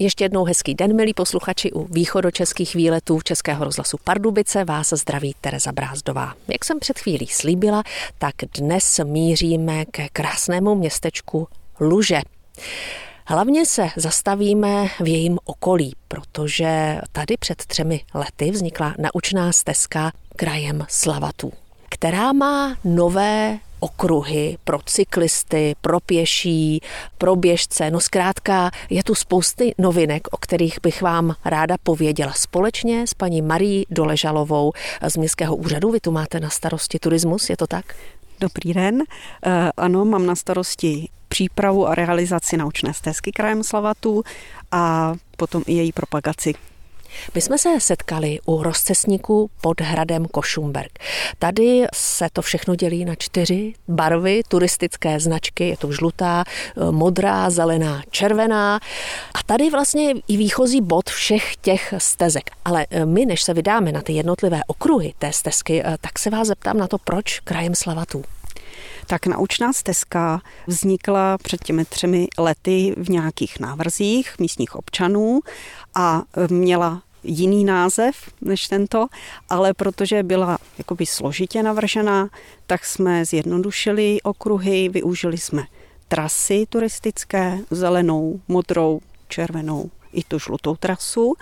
Ještě 0.00 0.24
jednou 0.24 0.44
hezký 0.44 0.74
den, 0.74 0.96
milí 0.96 1.14
posluchači 1.14 1.72
u 1.72 1.84
východočeských 1.94 2.74
výletů 2.74 3.20
Českého 3.24 3.64
rozhlasu 3.64 3.96
Pardubice. 4.04 4.64
Vás 4.64 4.88
zdraví 4.88 5.34
Tereza 5.40 5.72
Brázdová. 5.72 6.34
Jak 6.48 6.64
jsem 6.64 6.78
před 6.78 6.98
chvílí 6.98 7.26
slíbila, 7.26 7.82
tak 8.18 8.34
dnes 8.58 9.00
míříme 9.04 9.84
ke 9.84 10.08
krásnému 10.08 10.74
městečku 10.74 11.48
Luže. 11.80 12.20
Hlavně 13.26 13.66
se 13.66 13.88
zastavíme 13.96 14.88
v 15.00 15.08
jejím 15.08 15.38
okolí, 15.44 15.92
protože 16.08 17.00
tady 17.12 17.36
před 17.36 17.56
třemi 17.66 18.00
lety 18.14 18.50
vznikla 18.50 18.94
naučná 18.98 19.52
stezka 19.52 20.12
krajem 20.36 20.84
Slavatů, 20.88 21.52
která 21.88 22.32
má 22.32 22.76
nové 22.84 23.58
okruhy 23.80 24.58
pro 24.64 24.78
cyklisty, 24.86 25.74
pro 25.80 26.00
pěší, 26.00 26.80
pro 27.18 27.36
běžce. 27.36 27.90
No 27.90 28.00
zkrátka 28.00 28.70
je 28.90 29.02
tu 29.02 29.14
spousty 29.14 29.74
novinek, 29.78 30.28
o 30.30 30.36
kterých 30.36 30.78
bych 30.82 31.02
vám 31.02 31.34
ráda 31.44 31.76
pověděla. 31.82 32.32
Společně 32.32 33.06
s 33.06 33.14
paní 33.14 33.42
Marí 33.42 33.86
Doležalovou 33.90 34.72
z 35.08 35.16
Městského 35.16 35.56
úřadu. 35.56 35.90
Vy 35.90 36.00
tu 36.00 36.10
máte 36.10 36.40
na 36.40 36.50
starosti 36.50 36.98
turismus, 36.98 37.50
je 37.50 37.56
to 37.56 37.66
tak? 37.66 37.94
Dobrý 38.40 38.74
den. 38.74 39.02
Eh, 39.46 39.70
ano, 39.76 40.04
mám 40.04 40.26
na 40.26 40.34
starosti 40.34 41.08
přípravu 41.28 41.88
a 41.88 41.94
realizaci 41.94 42.56
naučné 42.56 42.94
stezky 42.94 43.32
krajem 43.32 43.62
Slavatu 43.62 44.22
a 44.72 45.14
potom 45.36 45.62
i 45.66 45.72
její 45.72 45.92
propagaci 45.92 46.54
my 47.34 47.40
jsme 47.40 47.58
se 47.58 47.80
setkali 47.80 48.38
u 48.44 48.62
rozcesníku 48.62 49.50
pod 49.60 49.80
hradem 49.80 50.26
Košumberg. 50.26 50.98
Tady 51.38 51.84
se 51.94 52.28
to 52.32 52.42
všechno 52.42 52.74
dělí 52.74 53.04
na 53.04 53.14
čtyři 53.14 53.74
barvy 53.88 54.42
turistické 54.48 55.20
značky. 55.20 55.68
Je 55.68 55.76
to 55.76 55.92
žlutá, 55.92 56.44
modrá, 56.90 57.50
zelená, 57.50 58.02
červená. 58.10 58.80
A 59.34 59.42
tady 59.46 59.70
vlastně 59.70 60.14
i 60.28 60.36
výchozí 60.36 60.80
bod 60.80 61.10
všech 61.10 61.56
těch 61.56 61.94
stezek. 61.98 62.50
Ale 62.64 62.86
eh, 62.90 63.06
my, 63.06 63.26
než 63.26 63.42
se 63.42 63.54
vydáme 63.54 63.92
na 63.92 64.02
ty 64.02 64.12
jednotlivé 64.12 64.60
okruhy 64.66 65.14
té 65.18 65.32
stezky, 65.32 65.82
eh, 65.84 65.96
tak 66.00 66.18
se 66.18 66.30
vás 66.30 66.48
zeptám 66.48 66.78
na 66.78 66.86
to, 66.86 66.98
proč 66.98 67.40
krajem 67.40 67.74
Slavatů 67.74 68.24
tak 69.06 69.26
naučná 69.26 69.72
stezka 69.72 70.40
vznikla 70.66 71.38
před 71.38 71.64
těmi 71.64 71.84
třemi 71.84 72.28
lety 72.38 72.94
v 72.96 73.10
nějakých 73.10 73.60
návrzích 73.60 74.38
místních 74.38 74.76
občanů 74.76 75.40
a 75.94 76.22
měla 76.50 77.02
jiný 77.22 77.64
název 77.64 78.16
než 78.40 78.68
tento, 78.68 79.06
ale 79.48 79.74
protože 79.74 80.22
byla 80.22 80.58
jakoby 80.78 81.06
složitě 81.06 81.62
navržená, 81.62 82.28
tak 82.66 82.84
jsme 82.84 83.24
zjednodušili 83.24 84.22
okruhy, 84.22 84.88
využili 84.88 85.38
jsme 85.38 85.62
trasy 86.08 86.66
turistické, 86.68 87.58
zelenou, 87.70 88.40
modrou, 88.48 89.00
červenou 89.28 89.90
i 90.12 90.24
tu 90.24 90.38
žlutou 90.38 90.76
trasu. 90.76 91.34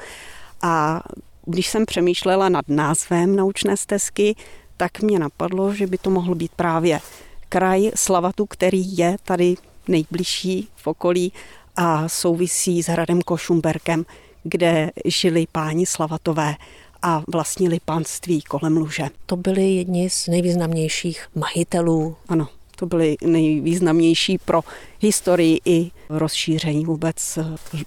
A 0.63 1.03
když 1.45 1.67
jsem 1.69 1.87
přemýšlela 1.87 2.49
nad 2.49 2.69
názvem 2.69 3.37
naučné 3.37 3.77
stezky, 3.77 4.37
tak 4.77 5.01
mě 5.01 5.19
napadlo, 5.19 5.75
že 5.75 5.87
by 5.87 5.99
to 5.99 6.11
mohl 6.11 6.35
být 6.35 6.53
právě 6.57 7.01
kraj 7.49 7.91
Slavatu, 7.95 8.47
který 8.47 8.99
je 8.99 9.17
tady 9.25 9.55
nejbližší 9.89 10.69
v 10.77 10.87
okolí 10.87 11.33
a 11.77 12.09
souvisí 12.09 12.83
s 12.83 12.87
hradem 12.87 13.23
Košumberkem, 13.23 14.05
kde 14.47 14.91
žili 15.05 15.47
páni 15.53 15.87
Slavatové 15.87 16.55
a 17.03 17.23
vlastnili 17.29 17.79
panství 17.85 18.43
kolem 18.43 18.77
Luže. 18.77 19.09
To 19.27 19.37
byli 19.37 19.71
jedni 19.71 20.11
z 20.11 20.29
nejvýznamnějších 20.29 21.29
majitelů. 21.35 22.17
Ano, 22.29 22.49
to 22.77 22.87
byly 22.87 23.17
nejvýznamnější 23.25 24.39
pro 24.39 24.61
historii 25.01 25.61
i 25.65 25.91
rozšíření 26.09 26.85
vůbec 26.85 27.39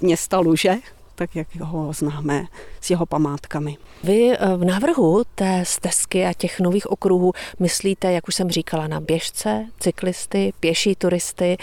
města 0.02 0.40
Luže, 0.40 0.76
tak 1.16 1.36
jak 1.36 1.56
ho 1.56 1.94
známe 1.94 2.46
s 2.82 2.90
jeho 2.90 3.06
památkami. 3.06 3.78
Vy 4.04 4.32
eh, 4.32 4.38
v 4.58 4.66
návrhu 4.66 5.24
té 5.36 5.64
stezky 5.66 6.26
a 6.26 6.34
těch 6.34 6.60
nových 6.60 6.92
okruhů 6.92 7.34
myslíte, 7.60 8.12
jak 8.12 8.28
už 8.28 8.36
jsem 8.36 8.50
říkala, 8.50 8.88
na 8.88 9.00
běžce, 9.00 9.66
cyklisty, 9.80 10.54
pěší 10.60 10.96
turisty. 10.96 11.58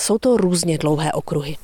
Jsou 0.00 0.18
to 0.18 0.36
různě 0.36 0.78
dlouhé 0.78 1.12
okruhy. 1.12 1.56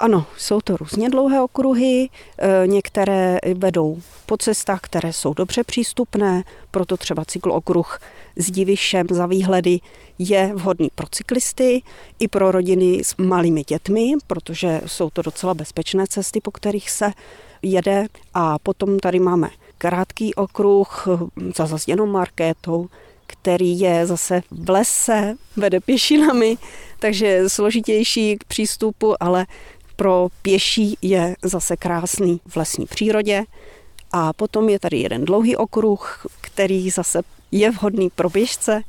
Ano, 0.00 0.26
jsou 0.36 0.60
to 0.60 0.76
různě 0.76 1.10
dlouhé 1.10 1.40
okruhy, 1.40 2.08
e, 2.38 2.66
některé 2.66 3.38
vedou 3.54 4.00
po 4.26 4.36
cestách, 4.36 4.80
které 4.80 5.12
jsou 5.12 5.34
dobře 5.34 5.64
přístupné, 5.64 6.42
proto 6.70 6.96
třeba 6.96 7.24
cyklokruh 7.24 8.00
s 8.36 8.50
divišem 8.50 9.06
za 9.10 9.26
výhledy 9.26 9.80
je 10.18 10.52
vhodný 10.54 10.88
pro 10.94 11.06
cyklisty 11.10 11.82
i 12.18 12.28
pro 12.28 12.52
rodiny 12.52 13.00
s 13.04 13.16
malými 13.16 13.62
dětmi, 13.62 14.12
protože 14.26 14.80
jsou 14.86 15.10
to 15.10 15.22
docela 15.22 15.54
bezpečné 15.54 16.06
cesty, 16.06 16.40
po 16.40 16.50
kterých 16.50 16.90
se 16.90 17.12
jede. 17.62 18.06
A 18.34 18.58
potom 18.58 18.98
tady 18.98 19.18
máme 19.20 19.50
krátký 19.78 20.34
okruh 20.34 21.08
za 21.56 21.66
zazděnou 21.66 22.06
markétou, 22.06 22.88
který 23.26 23.80
je 23.80 24.06
zase 24.06 24.42
v 24.50 24.70
lese, 24.70 25.34
vede 25.56 25.80
pěšinami, 25.80 26.58
takže 26.98 27.48
složitější 27.48 28.36
k 28.36 28.44
přístupu, 28.44 29.22
ale 29.22 29.46
pro 29.98 30.28
pěší 30.42 30.96
je 31.02 31.36
zase 31.42 31.76
krásný 31.76 32.40
v 32.48 32.56
lesní 32.56 32.86
přírodě. 32.86 33.44
A 34.12 34.32
potom 34.32 34.68
je 34.68 34.78
tady 34.78 34.98
jeden 34.98 35.24
dlouhý 35.24 35.56
okruh, 35.56 36.26
který 36.40 36.90
zase 36.90 37.22
je 37.52 37.70
vhodný 37.70 38.10
pro 38.10 38.30
běžce 38.30 38.82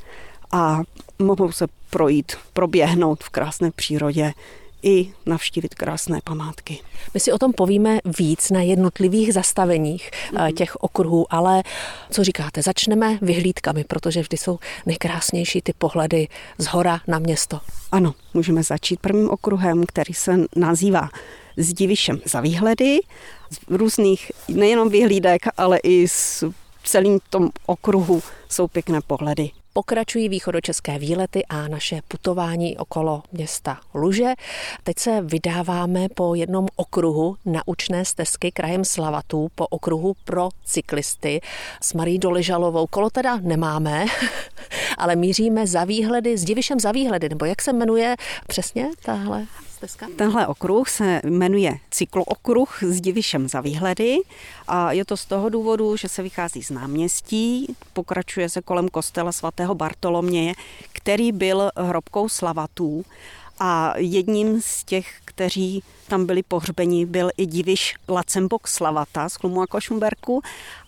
a 0.52 0.82
mohou 1.20 1.52
se 1.52 1.68
projít, 1.90 2.36
proběhnout 2.54 3.24
v 3.24 3.30
krásné 3.30 3.72
přírodě 3.72 4.34
i 4.82 5.14
navštívit 5.26 5.76
krásné 5.76 6.20
památky. 6.24 6.80
My 7.14 7.20
si 7.20 7.32
o 7.32 7.38
tom 7.38 7.54
povíme 7.54 8.00
víc 8.20 8.50
na 8.50 8.62
jednotlivých 8.62 9.34
zastaveních 9.34 10.12
mm. 10.32 10.52
těch 10.52 10.76
okruhů, 10.76 11.26
ale 11.30 11.64
co 12.12 12.24
říkáte, 12.24 12.62
začneme 12.62 13.18
vyhlídkami, 13.22 13.84
protože 13.84 14.22
vždy 14.22 14.38
jsou 14.38 14.60
nejkrásnější 14.86 15.62
ty 15.62 15.74
pohledy 15.74 16.28
z 16.58 16.66
hora 16.66 17.02
na 17.08 17.20
město. 17.20 17.60
Ano, 17.92 18.16
můžeme 18.34 18.64
začít 18.64 19.00
prvním 19.00 19.30
okruhem, 19.30 19.86
který 19.86 20.14
se 20.14 20.38
nazývá 20.56 21.10
s 21.58 21.74
divišem 21.74 22.22
za 22.26 22.42
výhledy, 22.42 23.00
z 23.50 23.60
různých 23.70 24.32
nejenom 24.48 24.90
vyhlídek, 24.90 25.42
ale 25.58 25.78
i 25.84 26.08
s 26.08 26.52
celým 26.84 27.20
tom 27.30 27.50
okruhu 27.66 28.24
jsou 28.50 28.68
pěkné 28.68 29.02
pohledy. 29.02 29.52
Pokračují 29.74 30.30
východočeské 30.30 31.00
výlety 31.00 31.46
a 31.46 31.68
naše 31.68 32.02
putování 32.08 32.78
okolo 32.78 33.24
města 33.32 33.80
Luže. 33.94 34.34
Teď 34.84 35.00
se 35.00 35.22
vydáváme 35.22 36.10
po 36.10 36.36
jednom 36.36 36.68
okruhu 36.76 37.38
naučné 37.46 38.06
stezky 38.06 38.52
krajem 38.52 38.86
Slavatů, 38.86 39.48
po 39.56 39.68
okruhu 39.68 40.16
pro 40.24 40.50
cyklisty. 40.66 41.42
S 41.82 41.94
Marí 41.94 42.20
Doležalovou 42.20 42.88
kolo 42.88 43.10
teda 43.10 43.38
nemáme, 43.42 44.06
ale 44.98 45.16
míříme 45.16 45.68
za 45.68 45.84
výhledy, 45.84 46.38
s 46.38 46.44
Divišem 46.44 46.80
za 46.80 46.92
výhledy, 46.92 47.30
nebo 47.30 47.46
jak 47.46 47.62
se 47.62 47.74
jmenuje 47.74 48.16
přesně 48.48 48.90
tahle 49.06 49.46
stezka? 49.80 50.08
Tenhle 50.16 50.48
okruh 50.48 50.90
se 50.90 51.22
jmenuje 51.24 51.80
cyklookruh 51.92 52.84
s 52.84 53.02
Divišem 53.02 53.50
za 53.50 53.62
výhledy 53.62 54.18
a 54.68 54.92
je 54.92 55.06
to 55.06 55.18
z 55.18 55.26
toho 55.26 55.50
důvodu, 55.50 55.98
že 55.98 56.10
se 56.10 56.24
vychází 56.24 56.64
z 56.64 56.70
náměstí, 56.70 57.76
pokračuje 57.94 58.50
se 58.50 58.62
kolem 58.62 58.90
kostela 58.90 59.32
svatého 59.32 59.76
Bartoloměje, 59.76 60.54
který 60.92 61.32
byl 61.32 61.72
hrobkou 61.76 62.30
slavatů 62.30 63.06
a 63.60 63.94
jedním 63.98 64.62
z 64.62 64.84
těch, 64.84 65.14
kteří 65.26 65.84
tam 66.08 66.26
byli 66.26 66.44
pohřbeni, 66.44 67.06
byl 67.06 67.30
i 67.38 67.46
diviš 67.46 67.96
Lacembok 68.10 68.68
Slavata 68.68 69.30
z 69.30 69.38
Klumu 69.38 69.62
a 69.62 69.68
Košumberku 69.68 70.42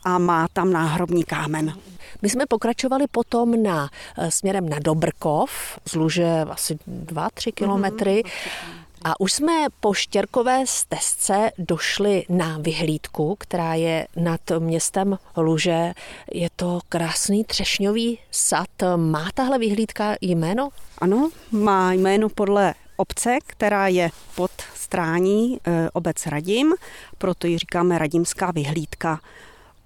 a 0.03 0.17
má 0.17 0.47
tam 0.53 0.71
náhrobní 0.71 1.23
kámen. 1.23 1.73
My 2.21 2.29
jsme 2.29 2.45
pokračovali 2.45 3.05
potom 3.11 3.63
na, 3.63 3.89
eh, 4.17 4.31
směrem 4.31 4.69
na 4.69 4.79
Dobrkov, 4.79 5.51
z 5.85 5.95
Luže 5.95 6.45
asi 6.49 6.79
2-3 6.87 7.51
kilometry. 7.51 8.23
Mm-hmm. 8.25 8.81
A 9.03 9.19
už 9.19 9.33
jsme 9.33 9.65
po 9.79 9.93
Štěrkové 9.93 10.67
stezce 10.67 11.51
došli 11.57 12.25
na 12.29 12.57
vyhlídku, 12.57 13.35
která 13.39 13.73
je 13.73 14.07
nad 14.15 14.41
městem 14.59 15.17
Luže. 15.37 15.93
Je 16.33 16.49
to 16.55 16.79
krásný 16.89 17.43
třešňový 17.43 18.19
sad. 18.31 18.67
Má 18.95 19.29
tahle 19.33 19.59
vyhlídka 19.59 20.15
jméno? 20.21 20.69
Ano, 20.97 21.29
má 21.51 21.93
jméno 21.93 22.29
podle 22.29 22.73
obce, 22.97 23.37
která 23.47 23.87
je 23.87 24.09
pod 24.35 24.51
strání 24.75 25.57
e, 25.57 25.89
obec 25.93 26.25
Radim, 26.25 26.73
proto 27.17 27.47
ji 27.47 27.57
říkáme 27.57 27.97
Radimská 27.97 28.51
vyhlídka. 28.51 29.19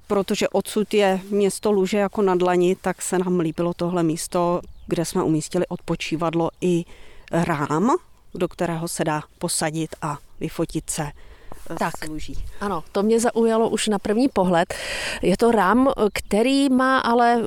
Protože 0.07 0.49
odsud 0.49 0.93
je 0.93 1.21
město 1.29 1.71
Luže 1.71 1.97
jako 1.97 2.21
na 2.21 2.35
dlani, 2.35 2.75
tak 2.75 3.01
se 3.01 3.19
nám 3.19 3.39
líbilo 3.39 3.73
tohle 3.73 4.03
místo, 4.03 4.61
kde 4.87 5.05
jsme 5.05 5.23
umístili 5.23 5.67
odpočívadlo 5.67 6.49
i 6.61 6.85
rám, 7.31 7.97
do 8.37 8.47
kterého 8.47 8.87
se 8.87 9.03
dá 9.03 9.21
posadit 9.39 9.95
a 10.01 10.17
vyfotit 10.39 10.89
se 10.89 11.11
tak, 11.79 12.05
služí. 12.05 12.45
Ano, 12.61 12.83
to 12.91 13.03
mě 13.03 13.19
zaujalo 13.19 13.69
už 13.69 13.87
na 13.87 13.99
první 13.99 14.29
pohled. 14.29 14.73
Je 15.21 15.37
to 15.37 15.51
rám, 15.51 15.91
který 16.13 16.69
má 16.69 16.99
ale 16.99 17.41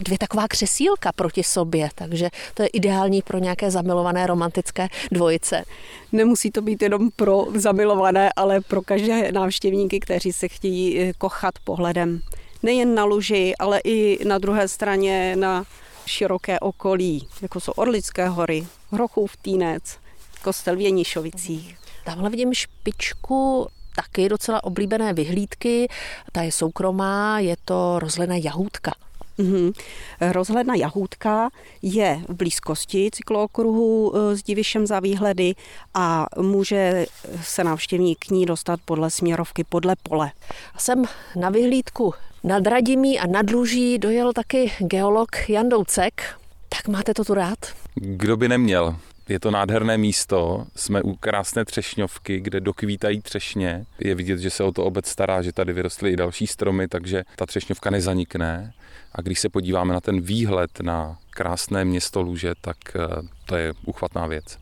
dvě 0.00 0.18
taková 0.18 0.48
křesílka 0.48 1.12
proti 1.12 1.42
sobě, 1.42 1.88
takže 1.94 2.28
to 2.54 2.62
je 2.62 2.68
ideální 2.68 3.22
pro 3.22 3.38
nějaké 3.38 3.70
zamilované 3.70 4.26
romantické 4.26 4.88
dvojice. 5.12 5.64
Nemusí 6.12 6.50
to 6.50 6.62
být 6.62 6.82
jenom 6.82 7.10
pro 7.16 7.46
zamilované, 7.54 8.30
ale 8.36 8.60
pro 8.60 8.82
každé 8.82 9.32
návštěvníky, 9.32 10.00
kteří 10.00 10.32
se 10.32 10.48
chtějí 10.48 11.12
kochat 11.18 11.54
pohledem 11.64 12.20
nejen 12.62 12.94
na 12.94 13.04
luži, 13.04 13.54
ale 13.58 13.80
i 13.84 14.24
na 14.24 14.38
druhé 14.38 14.68
straně 14.68 15.36
na 15.36 15.64
široké 16.06 16.60
okolí, 16.60 17.28
jako 17.42 17.60
jsou 17.60 17.72
Orlické 17.72 18.28
hory, 18.28 18.66
Hrochův 18.92 19.36
Týnec, 19.36 19.96
kostel 20.42 20.76
v 20.76 20.80
Jenišovicích. 20.80 21.78
Tamhle 22.04 22.30
vidím 22.30 22.54
špičku 22.54 23.68
taky 23.96 24.28
docela 24.28 24.64
oblíbené 24.64 25.12
vyhlídky. 25.12 25.88
Ta 26.32 26.42
je 26.42 26.52
soukromá, 26.52 27.40
je 27.40 27.56
to 27.64 27.98
rozhledna 27.98 28.36
Jahůdka. 28.36 28.94
Mm-hmm. 29.38 29.72
Rozhledna 30.20 30.74
Jahůdka 30.74 31.48
je 31.82 32.20
v 32.28 32.34
blízkosti 32.34 33.10
cyklookruhu 33.12 34.16
e, 34.16 34.36
s 34.36 34.42
Divišem 34.42 34.86
za 34.86 35.00
výhledy 35.00 35.54
a 35.94 36.26
může 36.38 37.06
se 37.42 37.64
návštěvník 37.64 38.18
k 38.18 38.30
ní 38.30 38.46
dostat 38.46 38.80
podle 38.84 39.10
směrovky, 39.10 39.64
podle 39.64 39.96
pole. 40.02 40.30
Jsem 40.78 41.04
na 41.36 41.50
vyhlídku 41.50 42.14
nad 42.44 42.66
Radimí 42.66 43.18
a 43.18 43.26
nad 43.26 43.50
Luží 43.50 43.98
dojel 43.98 44.32
taky 44.32 44.72
geolog 44.78 45.48
Jan 45.48 45.68
Doucek. 45.68 46.22
Tak 46.68 46.88
máte 46.88 47.14
to 47.14 47.24
tu 47.24 47.34
rád? 47.34 47.58
Kdo 47.94 48.36
by 48.36 48.48
neměl? 48.48 48.96
Je 49.28 49.40
to 49.40 49.50
nádherné 49.50 49.98
místo, 49.98 50.66
jsme 50.76 51.02
u 51.02 51.14
krásné 51.14 51.64
třešňovky, 51.64 52.40
kde 52.40 52.60
dokvítají 52.60 53.20
třešně. 53.20 53.86
Je 53.98 54.14
vidět, 54.14 54.38
že 54.38 54.50
se 54.50 54.64
o 54.64 54.72
to 54.72 54.84
obec 54.84 55.08
stará, 55.08 55.42
že 55.42 55.52
tady 55.52 55.72
vyrostly 55.72 56.10
i 56.10 56.16
další 56.16 56.46
stromy, 56.46 56.88
takže 56.88 57.24
ta 57.36 57.46
třešňovka 57.46 57.90
nezanikne. 57.90 58.72
A 59.12 59.22
když 59.22 59.40
se 59.40 59.48
podíváme 59.48 59.94
na 59.94 60.00
ten 60.00 60.20
výhled 60.20 60.80
na 60.82 61.18
krásné 61.30 61.84
město 61.84 62.22
Luže, 62.22 62.52
tak 62.60 62.76
eh, 62.96 63.28
to 63.46 63.56
je 63.56 63.72
uchvatná 63.86 64.26
věc. 64.26 64.58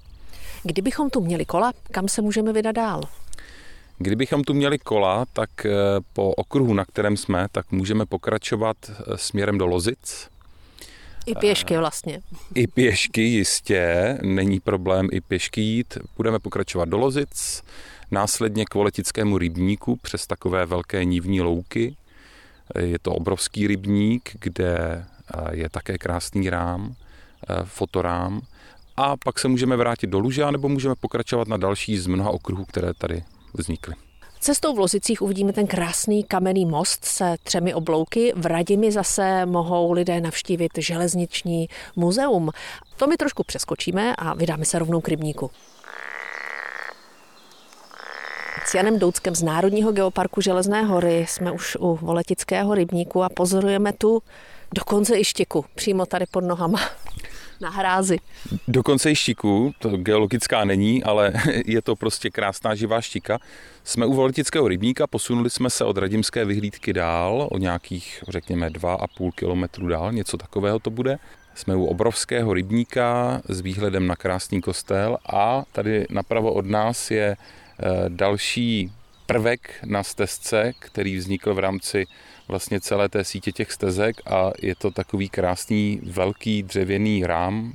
Kdybychom 0.62 1.10
tu 1.10 1.20
měli 1.20 1.44
kola, 1.44 1.72
kam 1.90 2.08
se 2.08 2.22
můžeme 2.22 2.52
vydat 2.52 2.72
dál? 2.72 3.00
Kdybychom 3.98 4.44
tu 4.44 4.54
měli 4.54 4.78
kola, 4.78 5.24
tak 5.32 5.66
eh, 5.66 5.70
po 6.12 6.30
okruhu, 6.30 6.74
na 6.74 6.84
kterém 6.84 7.16
jsme, 7.16 7.46
tak 7.52 7.72
můžeme 7.72 8.06
pokračovat 8.06 8.76
eh, 8.90 8.94
směrem 9.18 9.58
do 9.58 9.66
Lozic. 9.66 10.28
I 11.26 11.34
pěšky 11.34 11.78
vlastně. 11.78 12.20
I 12.54 12.66
pěšky 12.66 13.22
jistě, 13.22 14.18
není 14.22 14.60
problém 14.60 15.08
i 15.12 15.20
pěšky 15.20 15.60
jít. 15.60 15.98
Budeme 16.16 16.38
pokračovat 16.38 16.88
do 16.88 16.96
Lozic, 16.96 17.62
následně 18.10 18.64
k 18.64 18.74
Voletickému 18.74 19.38
rybníku 19.38 19.96
přes 19.96 20.26
takové 20.26 20.66
velké 20.66 21.04
nívní 21.04 21.40
louky. 21.40 21.96
Je 22.78 22.98
to 22.98 23.12
obrovský 23.12 23.66
rybník, 23.66 24.30
kde 24.40 24.76
eh, 24.78 25.56
je 25.56 25.68
také 25.70 25.98
krásný 25.98 26.50
rám, 26.50 26.94
fotorám. 27.64 28.40
A 28.96 29.16
pak 29.16 29.38
se 29.38 29.48
můžeme 29.48 29.76
vrátit 29.76 30.06
do 30.06 30.18
Luže, 30.18 30.52
nebo 30.52 30.68
můžeme 30.68 30.94
pokračovat 30.94 31.48
na 31.48 31.56
další 31.56 31.98
z 31.98 32.06
mnoha 32.06 32.30
okruhů, 32.30 32.64
které 32.64 32.94
tady 32.94 33.22
vznikly. 33.54 33.94
Cestou 34.40 34.74
v 34.74 34.78
Lozicích 34.78 35.22
uvidíme 35.22 35.52
ten 35.52 35.66
krásný 35.66 36.24
kamenný 36.24 36.66
most 36.66 37.04
se 37.04 37.36
třemi 37.42 37.74
oblouky. 37.74 38.32
V 38.36 38.46
Radimi 38.46 38.92
zase 38.92 39.46
mohou 39.46 39.92
lidé 39.92 40.20
navštívit 40.20 40.72
železniční 40.78 41.68
muzeum. 41.96 42.50
To 42.96 43.06
my 43.06 43.16
trošku 43.16 43.42
přeskočíme 43.44 44.16
a 44.16 44.34
vydáme 44.34 44.64
se 44.64 44.78
rovnou 44.78 45.00
k 45.00 45.08
rybníku. 45.08 45.50
S 48.66 48.74
Janem 48.74 48.98
Douckem 48.98 49.34
z 49.34 49.42
Národního 49.42 49.92
geoparku 49.92 50.40
Železné 50.40 50.82
hory 50.82 51.26
jsme 51.28 51.52
už 51.52 51.76
u 51.80 51.98
Voletického 52.02 52.74
rybníku 52.74 53.22
a 53.22 53.28
pozorujeme 53.28 53.92
tu 53.92 54.22
dokonce 54.74 55.18
i 55.18 55.24
štiku 55.24 55.64
přímo 55.74 56.06
tady 56.06 56.26
pod 56.26 56.44
nohama 56.44 56.80
na 57.60 57.70
hrázi. 57.70 58.18
Dokonce 58.68 59.10
i 59.10 59.16
štiku, 59.16 59.72
to 59.78 59.96
geologická 59.96 60.64
není, 60.64 61.04
ale 61.04 61.32
je 61.66 61.82
to 61.82 61.96
prostě 61.96 62.30
krásná 62.30 62.74
živá 62.74 63.00
štika. 63.00 63.38
Jsme 63.84 64.06
u 64.06 64.12
Voletického 64.12 64.68
rybníka, 64.68 65.06
posunuli 65.06 65.50
jsme 65.50 65.70
se 65.70 65.84
od 65.84 65.98
Radimské 65.98 66.44
vyhlídky 66.44 66.92
dál, 66.92 67.48
o 67.50 67.58
nějakých, 67.58 68.24
řekněme, 68.28 68.70
2,5 68.70 69.30
kilometru 69.32 69.88
dál, 69.88 70.12
něco 70.12 70.36
takového 70.36 70.78
to 70.78 70.90
bude. 70.90 71.18
Jsme 71.54 71.76
u 71.76 71.84
obrovského 71.84 72.54
rybníka 72.54 73.40
s 73.48 73.60
výhledem 73.60 74.06
na 74.06 74.16
krásný 74.16 74.60
kostel 74.60 75.18
a 75.32 75.62
tady 75.72 76.06
napravo 76.10 76.52
od 76.52 76.66
nás 76.66 77.10
je 77.10 77.36
eh, 77.36 77.86
další 78.08 78.92
prvek 79.26 79.74
na 79.84 80.02
stezce, 80.02 80.72
který 80.78 81.16
vznikl 81.16 81.54
v 81.54 81.58
rámci 81.58 82.06
vlastně 82.48 82.80
celé 82.80 83.08
té 83.08 83.24
sítě 83.24 83.52
těch 83.52 83.72
stezek 83.72 84.16
a 84.26 84.52
je 84.62 84.74
to 84.74 84.90
takový 84.90 85.28
krásný 85.28 86.00
velký 86.02 86.62
dřevěný 86.62 87.26
rám, 87.26 87.72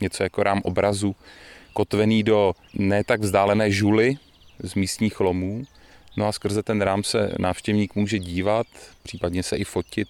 něco 0.00 0.22
jako 0.22 0.42
rám 0.42 0.60
obrazu, 0.64 1.16
kotvený 1.72 2.22
do 2.22 2.52
ne 2.74 3.04
tak 3.04 3.20
vzdálené 3.20 3.70
žuly 3.70 4.16
z 4.62 4.74
místních 4.74 5.20
lomů. 5.20 5.64
No 6.16 6.26
a 6.26 6.32
skrze 6.32 6.62
ten 6.62 6.82
rám 6.82 7.04
se 7.04 7.32
návštěvník 7.38 7.94
může 7.94 8.18
dívat, 8.18 8.66
případně 9.02 9.42
se 9.42 9.56
i 9.56 9.64
fotit 9.64 10.08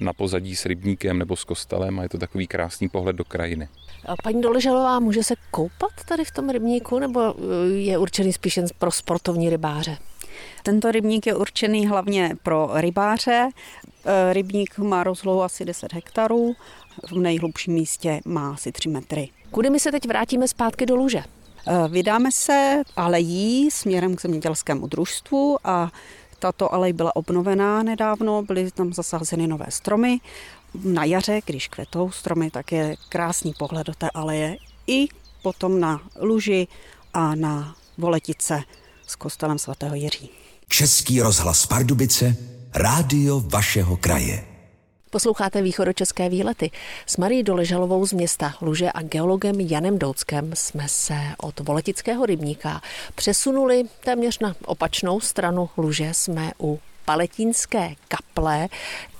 na 0.00 0.12
pozadí 0.12 0.56
s 0.56 0.66
rybníkem 0.66 1.18
nebo 1.18 1.36
s 1.36 1.44
kostelem 1.44 2.00
a 2.00 2.02
je 2.02 2.08
to 2.08 2.18
takový 2.18 2.46
krásný 2.46 2.88
pohled 2.88 3.16
do 3.16 3.24
krajiny. 3.24 3.68
A 4.06 4.14
paní 4.22 4.40
Doležalová, 4.42 5.00
může 5.00 5.22
se 5.22 5.34
koupat 5.50 6.04
tady 6.08 6.24
v 6.24 6.30
tom 6.30 6.50
rybníku 6.50 6.98
nebo 6.98 7.34
je 7.74 7.98
určený 7.98 8.32
spíš 8.32 8.56
jen 8.56 8.66
pro 8.78 8.90
sportovní 8.90 9.50
rybáře? 9.50 9.96
Tento 10.62 10.92
rybník 10.92 11.26
je 11.26 11.34
určený 11.34 11.86
hlavně 11.86 12.36
pro 12.42 12.70
rybáře. 12.74 13.48
E, 14.04 14.32
rybník 14.32 14.78
má 14.78 15.04
rozlohu 15.04 15.42
asi 15.42 15.64
10 15.64 15.92
hektarů, 15.92 16.56
v 17.10 17.12
nejhlubším 17.12 17.74
místě 17.74 18.20
má 18.24 18.52
asi 18.52 18.72
3 18.72 18.88
metry. 18.88 19.28
Kudy 19.50 19.70
my 19.70 19.80
se 19.80 19.92
teď 19.92 20.08
vrátíme 20.08 20.48
zpátky 20.48 20.86
do 20.86 20.96
Luže? 20.96 21.18
E, 21.18 21.88
vydáme 21.88 22.32
se 22.32 22.82
alejí 22.96 23.70
směrem 23.70 24.16
k 24.16 24.20
zemědělskému 24.20 24.86
družstvu 24.86 25.58
a 25.64 25.92
tato 26.38 26.74
alej 26.74 26.92
byla 26.92 27.16
obnovená 27.16 27.82
nedávno, 27.82 28.42
byly 28.42 28.70
tam 28.70 28.92
zasázeny 28.92 29.46
nové 29.46 29.66
stromy. 29.68 30.20
Na 30.84 31.04
jaře, 31.04 31.40
když 31.46 31.68
kvetou 31.68 32.10
stromy, 32.10 32.50
tak 32.50 32.72
je 32.72 32.96
krásný 33.08 33.54
pohled 33.58 33.86
do 33.86 33.94
té 33.94 34.10
aleje 34.14 34.56
i 34.86 35.08
potom 35.42 35.80
na 35.80 36.00
luži 36.20 36.68
a 37.14 37.34
na 37.34 37.74
voletice 37.98 38.62
s 39.10 39.16
kostelem 39.16 39.58
svatého 39.58 39.94
Jiří. 39.94 40.30
Český 40.68 41.20
rozhlas 41.20 41.66
Pardubice, 41.66 42.36
rádio 42.74 43.40
vašeho 43.40 43.96
kraje. 43.96 44.44
Posloucháte 45.10 45.62
východočeské 45.62 46.28
výlety. 46.28 46.70
S 47.06 47.16
Marí 47.16 47.42
Doležalovou 47.42 48.06
z 48.06 48.12
města 48.12 48.54
Luže 48.60 48.92
a 48.94 49.02
geologem 49.02 49.60
Janem 49.60 49.98
Douckem 49.98 50.50
jsme 50.54 50.88
se 50.88 51.14
od 51.38 51.60
Voletického 51.60 52.26
rybníka 52.26 52.82
přesunuli 53.14 53.84
téměř 54.04 54.38
na 54.38 54.54
opačnou 54.64 55.20
stranu 55.20 55.70
Luže. 55.76 56.08
Jsme 56.12 56.52
u 56.60 56.80
Paletínské 57.10 57.94
kaple. 58.08 58.68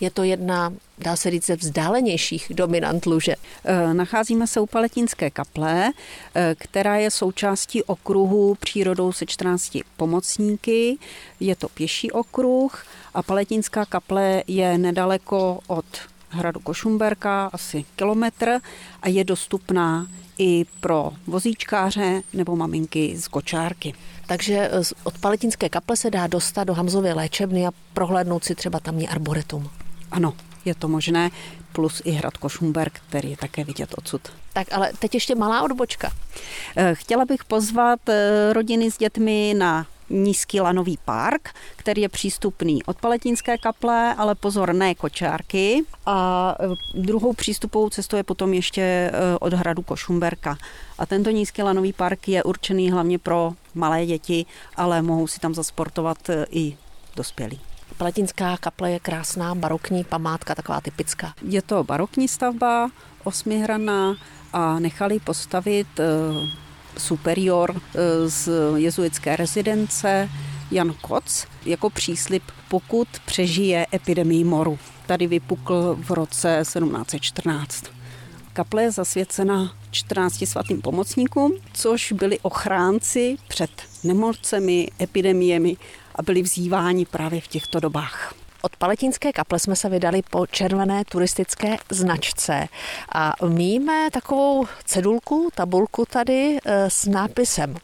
Je 0.00 0.10
to 0.10 0.22
jedna, 0.22 0.72
dá 0.98 1.16
se 1.16 1.30
říct, 1.30 1.46
ze 1.46 1.56
vzdálenějších 1.56 2.52
dominant 2.54 3.06
Luže. 3.06 3.34
E, 3.64 3.94
nacházíme 3.94 4.46
se 4.46 4.60
u 4.60 4.66
Paletínské 4.66 5.30
kaple, 5.30 5.90
e, 6.34 6.54
která 6.58 6.96
je 6.96 7.10
součástí 7.10 7.82
okruhu 7.82 8.54
přírodou 8.54 9.12
se 9.12 9.26
14 9.26 9.78
pomocníky. 9.96 10.98
Je 11.40 11.56
to 11.56 11.68
pěší 11.68 12.10
okruh 12.10 12.86
a 13.14 13.22
Paletínská 13.22 13.84
kaple 13.84 14.42
je 14.46 14.78
nedaleko 14.78 15.60
od 15.66 15.86
hradu 16.28 16.60
Košumberka, 16.60 17.50
asi 17.52 17.84
kilometr 17.96 18.60
a 19.02 19.08
je 19.08 19.24
dostupná 19.24 20.06
i 20.40 20.64
pro 20.80 21.12
vozíčkáře 21.26 22.22
nebo 22.32 22.56
maminky 22.56 23.16
z 23.18 23.28
kočárky. 23.28 23.94
Takže 24.26 24.70
eh, 24.72 24.80
od 25.04 25.18
Paletinské 25.18 25.68
kaple 25.68 25.96
se 25.96 26.10
dá 26.10 26.26
dostat 26.26 26.64
do 26.64 26.74
Hamzovy 26.74 27.12
léčebny 27.12 27.66
a 27.66 27.72
prohlédnout 27.94 28.44
si 28.44 28.54
třeba 28.54 28.80
tamní 28.80 29.08
arboretum. 29.08 29.70
Ano, 30.10 30.34
je 30.64 30.74
to 30.74 30.88
možné, 30.88 31.30
plus 31.72 32.02
i 32.04 32.10
hrad 32.10 32.36
Košumberg, 32.36 33.00
který 33.08 33.30
je 33.30 33.36
také 33.36 33.64
vidět 33.64 33.94
odsud. 33.98 34.20
Tak 34.52 34.72
ale 34.72 34.92
teď 34.98 35.14
ještě 35.14 35.34
malá 35.34 35.62
odbočka. 35.62 36.12
Eh, 36.76 36.94
chtěla 36.94 37.24
bych 37.24 37.44
pozvat 37.44 38.08
eh, 38.08 38.52
rodiny 38.52 38.90
s 38.90 38.98
dětmi 38.98 39.54
na 39.58 39.86
nízký 40.10 40.60
lanový 40.60 40.98
park, 41.04 41.54
který 41.76 42.02
je 42.02 42.08
přístupný 42.08 42.82
od 42.82 43.00
Paletínské 43.00 43.58
kaple, 43.58 44.14
ale 44.14 44.34
pozor, 44.34 44.72
ne 44.72 44.94
kočárky. 44.94 45.82
A 46.06 46.56
e, 46.60 47.00
druhou 47.00 47.32
přístupovou 47.32 47.90
cestou 47.90 48.16
je 48.16 48.22
potom 48.22 48.54
ještě 48.54 48.82
e, 48.82 49.10
od 49.40 49.52
hradu 49.52 49.82
Košumberka. 49.82 50.58
A 50.98 51.06
tento 51.06 51.30
nízký 51.30 51.62
lanový 51.62 51.92
park 51.92 52.28
je 52.28 52.42
určený 52.42 52.90
hlavně 52.90 53.18
pro 53.18 53.52
malé 53.74 54.06
děti, 54.06 54.46
ale 54.76 55.02
mohou 55.02 55.26
si 55.26 55.40
tam 55.40 55.54
zasportovat 55.54 56.30
e, 56.30 56.46
i 56.50 56.76
dospělí. 57.16 57.60
Paletinská 57.96 58.56
kaple 58.56 58.90
je 58.90 59.00
krásná 59.00 59.54
barokní 59.54 60.04
památka, 60.04 60.54
taková 60.54 60.80
typická. 60.80 61.34
Je 61.42 61.62
to 61.62 61.84
barokní 61.84 62.28
stavba, 62.28 62.88
osmihraná 63.24 64.16
a 64.52 64.78
nechali 64.78 65.20
postavit 65.20 65.86
superior 67.00 67.80
z 68.26 68.48
jezuitské 68.76 69.36
rezidence, 69.36 70.28
Jan 70.70 70.94
Koc 71.00 71.46
jako 71.66 71.90
příslip, 71.90 72.42
pokud 72.68 73.08
přežije 73.24 73.86
epidemii 73.94 74.44
moru. 74.44 74.78
Tady 75.06 75.26
vypukl 75.26 75.98
v 76.00 76.10
roce 76.10 76.58
1714. 76.62 77.84
Kaple 78.52 78.82
je 78.82 78.90
zasvěcena 78.90 79.74
14 79.90 80.46
svatým 80.46 80.82
pomocníkům, 80.82 81.52
což 81.72 82.12
byli 82.12 82.38
ochránci 82.38 83.36
před 83.48 83.70
nemocemi, 84.04 84.88
epidemiemi 85.00 85.76
a 86.14 86.22
byli 86.22 86.42
vzýváni 86.42 87.06
právě 87.06 87.40
v 87.40 87.48
těchto 87.48 87.80
dobách. 87.80 88.34
Od 88.62 88.76
Paletínské 88.76 89.32
kaple 89.32 89.58
jsme 89.58 89.76
se 89.76 89.88
vydali 89.88 90.22
po 90.30 90.46
červené 90.46 91.04
turistické 91.04 91.76
značce. 91.90 92.68
A 93.12 93.32
míme 93.48 94.08
takovou 94.12 94.66
cedulku, 94.84 95.50
tabulku 95.54 96.04
tady 96.10 96.58
eh, 96.64 96.90
s 96.90 97.06
nápisem 97.06 97.76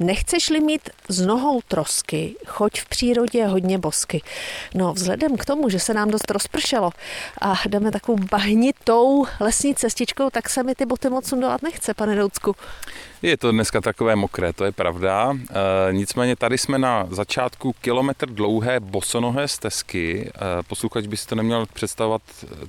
Nechceš-li 0.00 0.60
mít 0.60 0.90
z 1.08 1.26
nohou 1.26 1.60
trosky, 1.68 2.36
choď 2.46 2.80
v 2.80 2.86
přírodě 2.86 3.46
hodně 3.46 3.78
bosky. 3.78 4.22
No, 4.74 4.92
vzhledem 4.92 5.36
k 5.36 5.44
tomu, 5.44 5.68
že 5.68 5.80
se 5.80 5.94
nám 5.94 6.10
dost 6.10 6.30
rozpršelo 6.30 6.90
a 7.40 7.54
jdeme 7.68 7.90
takovou 7.90 8.18
bahnitou 8.30 9.26
lesní 9.40 9.74
cestičkou, 9.74 10.30
tak 10.30 10.50
se 10.50 10.62
mi 10.62 10.74
ty 10.74 10.86
boty 10.86 11.10
moc 11.10 11.28
sundovat 11.28 11.62
nechce, 11.62 11.94
pane 11.94 12.16
Doucku. 12.16 12.56
Je 13.22 13.36
to 13.36 13.52
dneska 13.52 13.80
takové 13.80 14.16
mokré, 14.16 14.52
to 14.52 14.64
je 14.64 14.72
pravda. 14.72 15.32
E, 15.32 15.92
nicméně 15.92 16.36
tady 16.36 16.58
jsme 16.58 16.78
na 16.78 17.06
začátku 17.10 17.72
kilometr 17.80 18.30
dlouhé 18.30 18.80
bosonohé 18.80 19.48
stezky. 19.48 20.30
E, 20.34 20.62
posluchač 20.62 21.06
by 21.06 21.16
si 21.16 21.26
to 21.26 21.34
neměl 21.34 21.66
představovat 21.66 22.22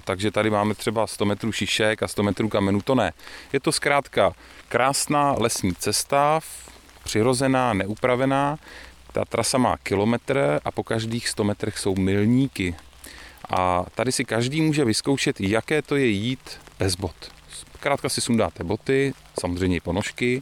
takže 0.03 0.31
tady 0.31 0.49
máme 0.49 0.75
třeba 0.75 1.07
100 1.07 1.25
metrů 1.25 1.51
šišek 1.51 2.03
a 2.03 2.07
100 2.07 2.23
metrů 2.23 2.49
kamenů, 2.49 2.81
to 2.81 2.95
ne. 2.95 3.13
Je 3.53 3.59
to 3.59 3.71
zkrátka 3.71 4.33
krásná 4.69 5.35
lesní 5.37 5.75
cesta, 5.75 6.39
přirozená, 7.07 7.73
neupravená. 7.73 8.59
Ta 9.11 9.25
trasa 9.25 9.57
má 9.57 9.77
kilometr 9.77 10.59
a 10.65 10.71
po 10.71 10.83
každých 10.83 11.27
100 11.29 11.43
metrech 11.43 11.77
jsou 11.79 11.95
milníky. 11.95 12.75
A 13.49 13.85
tady 13.95 14.11
si 14.11 14.25
každý 14.25 14.61
může 14.61 14.85
vyzkoušet, 14.85 15.41
jaké 15.41 15.81
to 15.81 15.95
je 15.95 16.05
jít 16.05 16.59
bez 16.79 16.95
bot. 16.95 17.15
Krátka 17.79 18.09
si 18.09 18.21
sundáte 18.21 18.63
boty, 18.63 19.13
samozřejmě 19.39 19.77
i 19.77 19.79
ponožky 19.79 20.41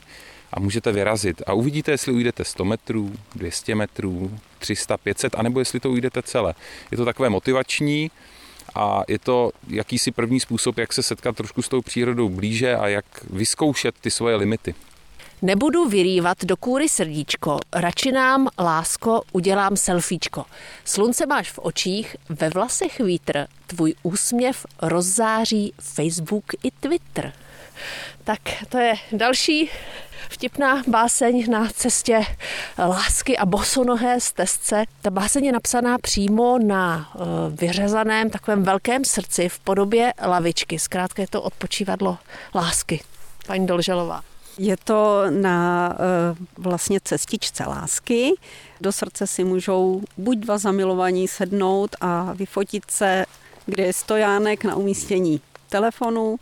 a 0.53 0.59
můžete 0.59 0.91
vyrazit. 0.91 1.41
A 1.47 1.53
uvidíte, 1.53 1.91
jestli 1.91 2.11
ujdete 2.11 2.43
100 2.43 2.65
metrů, 2.65 3.13
200 3.35 3.75
metrů, 3.75 4.39
300, 4.59 4.97
500, 4.97 5.35
anebo 5.35 5.59
jestli 5.59 5.79
to 5.79 5.91
ujdete 5.91 6.21
celé. 6.21 6.53
Je 6.91 6.97
to 6.97 7.05
takové 7.05 7.29
motivační 7.29 8.11
a 8.75 9.03
je 9.07 9.19
to 9.19 9.51
jakýsi 9.67 10.11
první 10.11 10.39
způsob, 10.39 10.77
jak 10.77 10.93
se 10.93 11.03
setkat 11.03 11.35
trošku 11.35 11.61
s 11.61 11.69
tou 11.69 11.81
přírodou 11.81 12.29
blíže 12.29 12.75
a 12.75 12.87
jak 12.87 13.05
vyzkoušet 13.29 13.95
ty 14.01 14.11
svoje 14.11 14.35
limity. 14.35 14.75
Nebudu 15.41 15.89
vyrývat 15.89 16.45
do 16.45 16.57
kůry 16.57 16.89
srdíčko, 16.89 17.59
radši 17.73 18.11
nám, 18.11 18.47
lásko, 18.59 19.21
udělám 19.31 19.77
selfiečko. 19.77 20.45
Slunce 20.85 21.25
máš 21.25 21.51
v 21.51 21.59
očích, 21.59 22.15
ve 22.29 22.49
vlasech 22.49 22.99
vítr, 22.99 23.47
tvůj 23.67 23.95
úsměv 24.03 24.65
rozzáří 24.81 25.73
Facebook 25.79 26.45
i 26.63 26.71
Twitter. 26.71 27.33
Tak 28.23 28.39
to 28.69 28.77
je 28.77 28.93
další 29.11 29.69
vtipná 30.29 30.83
báseň 30.87 31.51
na 31.51 31.69
cestě 31.69 32.25
lásky 32.79 33.37
a 33.37 33.45
bosonohé 33.45 34.19
stezce. 34.19 34.83
Ta 35.01 35.09
báseň 35.09 35.45
je 35.45 35.51
napsaná 35.51 35.97
přímo 35.97 36.59
na 36.59 37.11
eh, 37.15 37.23
vyřezaném 37.49 38.29
takovém 38.29 38.63
velkém 38.63 39.05
srdci 39.05 39.49
v 39.49 39.59
podobě 39.59 40.13
lavičky. 40.25 40.79
Zkrátka 40.79 41.21
je 41.21 41.27
to 41.27 41.41
odpočívadlo 41.41 42.17
lásky. 42.55 43.01
Paní 43.47 43.67
Dolželová. 43.67 44.34
Je 44.57 44.77
to 44.77 45.23
na 45.29 45.89
eh, 45.93 46.35
vlastně 46.57 46.99
cestičce 47.03 47.63
lásky. 47.63 48.33
Do 48.81 48.91
srdce 48.91 49.27
si 49.27 49.43
můžou 49.43 50.01
buď 50.17 50.37
dva 50.37 50.57
zamilovaní 50.57 51.27
sednout 51.27 51.95
a 52.01 52.33
vyfotit 52.33 52.83
se, 52.91 53.25
kde 53.65 53.83
je 53.83 53.93
stojánek 53.93 54.63
na 54.63 54.75
umístění 54.75 55.41
telefonu 55.69 56.37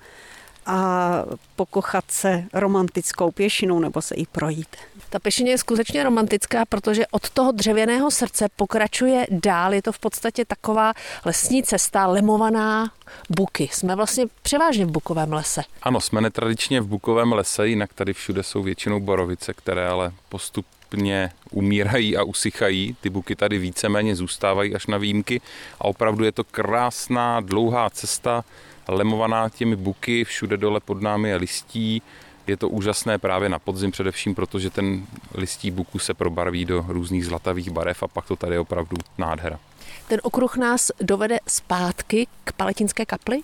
a 0.65 1.09
pokochat 1.55 2.03
se 2.07 2.43
romantickou 2.53 3.31
pěšinou 3.31 3.79
nebo 3.79 4.01
se 4.01 4.15
i 4.15 4.25
projít. 4.25 4.67
Ta 5.09 5.19
pěšině 5.19 5.51
je 5.51 5.57
skutečně 5.57 6.03
romantická, 6.03 6.65
protože 6.65 7.07
od 7.07 7.29
toho 7.29 7.51
dřevěného 7.51 8.11
srdce 8.11 8.47
pokračuje 8.55 9.27
dál. 9.29 9.73
Je 9.73 9.81
to 9.81 9.91
v 9.91 9.99
podstatě 9.99 10.45
taková 10.45 10.93
lesní 11.25 11.63
cesta, 11.63 12.07
lemovaná 12.07 12.91
buky. 13.29 13.69
Jsme 13.71 13.95
vlastně 13.95 14.25
převážně 14.41 14.85
v 14.85 14.91
bukovém 14.91 15.33
lese. 15.33 15.61
Ano, 15.81 16.01
jsme 16.01 16.21
netradičně 16.21 16.81
v 16.81 16.87
bukovém 16.87 17.33
lese, 17.33 17.67
jinak 17.67 17.93
tady 17.93 18.13
všude 18.13 18.43
jsou 18.43 18.63
většinou 18.63 18.99
borovice, 18.99 19.53
které 19.53 19.87
ale 19.87 20.11
postupně 20.29 21.31
umírají 21.51 22.17
a 22.17 22.23
usychají. 22.23 22.95
Ty 23.01 23.09
buky 23.09 23.35
tady 23.35 23.57
víceméně 23.57 24.15
zůstávají 24.15 24.75
až 24.75 24.87
na 24.87 24.97
výjimky 24.97 25.41
a 25.79 25.85
opravdu 25.85 26.23
je 26.23 26.31
to 26.31 26.43
krásná, 26.43 27.39
dlouhá 27.39 27.89
cesta, 27.89 28.43
lemovaná 28.87 29.49
těmi 29.49 29.75
buky, 29.75 30.23
všude 30.23 30.57
dole 30.57 30.79
pod 30.79 31.01
námi 31.01 31.29
je 31.29 31.35
listí, 31.35 32.01
je 32.47 32.57
to 32.57 32.69
úžasné 32.69 33.17
právě 33.17 33.49
na 33.49 33.59
podzim 33.59 33.91
především, 33.91 34.35
protože 34.35 34.69
ten 34.69 35.05
listí 35.33 35.71
buku 35.71 35.99
se 35.99 36.13
probarví 36.13 36.65
do 36.65 36.85
různých 36.87 37.25
zlatavých 37.25 37.71
barev 37.71 38.03
a 38.03 38.07
pak 38.07 38.25
to 38.25 38.35
tady 38.35 38.55
je 38.55 38.59
opravdu 38.59 38.97
nádhera. 39.17 39.59
Ten 40.07 40.19
okruh 40.23 40.57
nás 40.57 40.91
dovede 41.01 41.39
zpátky 41.47 42.27
k 42.43 42.51
Paletinské 42.51 43.05
kapli? 43.05 43.41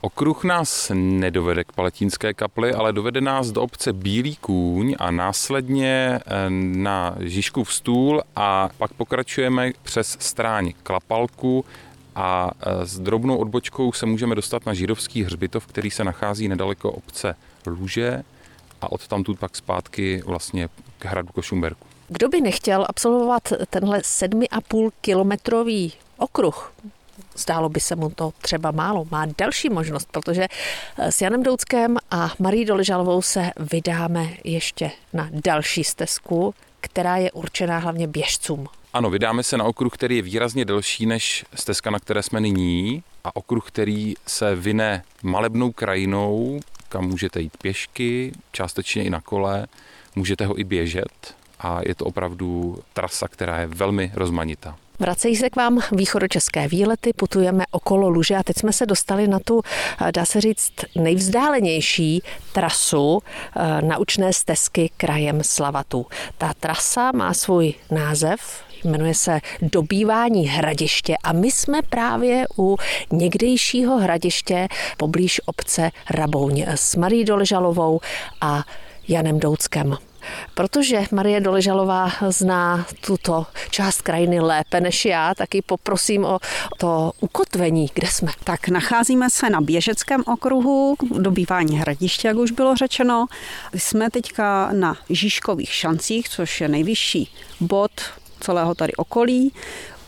Okruh 0.00 0.44
nás 0.44 0.92
nedovede 0.94 1.64
k 1.64 1.72
Paletínské 1.72 2.34
kapli, 2.34 2.72
ale 2.72 2.92
dovede 2.92 3.20
nás 3.20 3.50
do 3.50 3.62
obce 3.62 3.92
Bílý 3.92 4.36
kůň 4.36 4.94
a 4.98 5.10
následně 5.10 6.20
eh, 6.26 6.50
na 6.76 7.16
Žižkův 7.20 7.74
stůl 7.74 8.22
a 8.36 8.68
pak 8.78 8.92
pokračujeme 8.92 9.72
přes 9.82 10.16
stráň 10.20 10.72
Klapalku 10.82 11.64
a 12.14 12.50
eh, 12.60 12.86
s 12.86 12.98
drobnou 12.98 13.36
odbočkou 13.36 13.92
se 13.92 14.06
můžeme 14.06 14.34
dostat 14.34 14.66
na 14.66 14.74
Židovský 14.74 15.24
hřbitov, 15.24 15.66
který 15.66 15.90
se 15.90 16.04
nachází 16.04 16.48
nedaleko 16.48 16.92
obce 16.92 17.36
Luže 17.66 18.22
a 18.80 18.92
od 18.92 19.08
tamtud 19.08 19.38
pak 19.38 19.56
zpátky 19.56 20.22
vlastně 20.26 20.68
k 20.98 21.04
hradu 21.04 21.28
Košumberku. 21.28 21.86
Kdo 22.08 22.28
by 22.28 22.40
nechtěl 22.40 22.86
absolvovat 22.88 23.42
tenhle 23.70 23.98
7,5 23.98 24.90
kilometrový 25.00 25.92
okruh, 26.16 26.72
Zdálo 27.36 27.68
by 27.68 27.80
se 27.80 27.96
mu 27.96 28.10
to 28.10 28.32
třeba 28.42 28.70
málo. 28.70 29.06
Má 29.10 29.26
další 29.38 29.68
možnost, 29.68 30.08
protože 30.10 30.46
eh, 30.98 31.12
s 31.12 31.20
Janem 31.20 31.42
Douckem 31.42 31.96
a 32.10 32.30
Marí 32.38 32.64
Doležalovou 32.64 33.22
se 33.22 33.50
vydáme 33.72 34.28
ještě 34.44 34.90
na 35.12 35.28
další 35.32 35.84
stezku, 35.84 36.54
která 36.80 37.16
je 37.16 37.32
určená 37.32 37.78
hlavně 37.78 38.06
běžcům. 38.08 38.66
Ano, 38.94 39.10
vydáme 39.10 39.42
se 39.42 39.56
na 39.56 39.64
okruh, 39.64 39.92
který 39.92 40.16
je 40.16 40.22
výrazně 40.22 40.64
delší 40.64 41.06
než 41.06 41.44
stezka, 41.54 41.90
na 41.90 41.98
které 41.98 42.22
jsme 42.22 42.40
nyní 42.40 43.02
a 43.24 43.36
okruh, 43.36 43.68
který 43.68 44.14
se 44.26 44.54
vyne 44.54 45.02
malebnou 45.22 45.72
krajinou, 45.72 46.60
kam 46.88 47.04
můžete 47.04 47.40
jít 47.40 47.56
pěšky, 47.62 48.32
částečně 48.52 49.04
i 49.04 49.10
na 49.10 49.20
kole, 49.20 49.66
můžete 50.16 50.46
ho 50.46 50.60
i 50.60 50.64
běžet 50.64 51.34
a 51.58 51.80
je 51.86 51.94
to 51.94 52.04
opravdu 52.04 52.78
trasa, 52.92 53.28
která 53.28 53.60
je 53.60 53.66
velmi 53.66 54.12
rozmanitá. 54.14 54.76
Vracejí 54.98 55.36
se 55.36 55.50
k 55.50 55.56
vám 55.56 55.80
východočeské 55.92 56.68
výlety, 56.68 57.12
putujeme 57.16 57.64
okolo 57.70 58.08
Luže 58.08 58.36
a 58.36 58.42
teď 58.42 58.56
jsme 58.58 58.72
se 58.72 58.86
dostali 58.86 59.28
na 59.28 59.38
tu, 59.38 59.62
dá 60.14 60.24
se 60.24 60.40
říct, 60.40 60.72
nejvzdálenější 60.96 62.22
trasu 62.52 63.22
eh, 63.56 63.82
naučné 63.82 64.32
stezky 64.32 64.90
krajem 64.96 65.42
Slavatu. 65.42 66.06
Ta 66.38 66.54
trasa 66.54 67.12
má 67.12 67.34
svůj 67.34 67.74
název, 67.90 68.64
jmenuje 68.84 69.14
se 69.14 69.40
Dobývání 69.62 70.48
hradiště 70.48 71.16
a 71.22 71.32
my 71.32 71.50
jsme 71.50 71.82
právě 71.82 72.46
u 72.58 72.76
někdejšího 73.12 73.98
hradiště 73.98 74.68
poblíž 74.96 75.40
obce 75.46 75.90
Rabouň 76.10 76.64
s 76.68 76.96
Marí 76.96 77.24
Doležalovou 77.24 78.00
a 78.40 78.64
Janem 79.08 79.40
Douckem. 79.40 79.96
Protože 80.54 81.02
Marie 81.12 81.40
Doležalová 81.40 82.10
zná 82.28 82.86
tuto 83.00 83.46
část 83.70 84.02
krajiny 84.02 84.40
lépe 84.40 84.80
než 84.80 85.04
já, 85.04 85.34
tak 85.34 85.54
ji 85.54 85.62
poprosím 85.62 86.24
o 86.24 86.38
to 86.78 87.12
ukotvení, 87.20 87.90
kde 87.94 88.06
jsme. 88.06 88.32
Tak 88.44 88.68
nacházíme 88.68 89.30
se 89.30 89.50
na 89.50 89.60
běžeckém 89.60 90.22
okruhu, 90.26 90.96
dobývání 91.18 91.78
hradiště, 91.78 92.28
jak 92.28 92.36
už 92.36 92.50
bylo 92.50 92.76
řečeno. 92.76 93.26
Jsme 93.74 94.10
teďka 94.10 94.70
na 94.72 94.96
Žižkových 95.10 95.72
šancích, 95.72 96.28
což 96.28 96.60
je 96.60 96.68
nejvyšší 96.68 97.34
bod 97.60 97.90
celého 98.44 98.74
tady 98.74 98.92
okolí. 98.92 99.52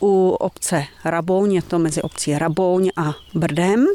U 0.01 0.31
obce 0.31 0.85
Rabouň, 1.05 1.55
je 1.55 1.63
to 1.63 1.79
mezi 1.79 2.03
obcí 2.03 2.39
Rabouň 2.39 2.91
a 2.97 3.15
Brdem. 3.35 3.87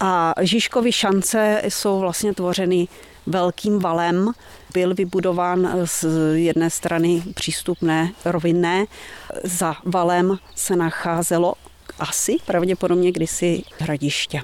A 0.00 0.34
Žižkovy 0.40 0.92
šance 0.92 1.62
jsou 1.68 2.00
vlastně 2.00 2.34
tvořeny 2.34 2.88
velkým 3.26 3.78
valem. 3.78 4.32
Byl 4.74 4.94
vybudován 4.94 5.80
z 5.84 6.04
jedné 6.34 6.70
strany 6.70 7.22
přístupné, 7.34 8.12
rovinné. 8.24 8.84
Za 9.44 9.74
valem 9.84 10.38
se 10.54 10.76
nacházelo 10.76 11.54
asi 11.98 12.36
pravděpodobně 12.46 13.12
kdysi 13.12 13.62
hradiště. 13.78 14.42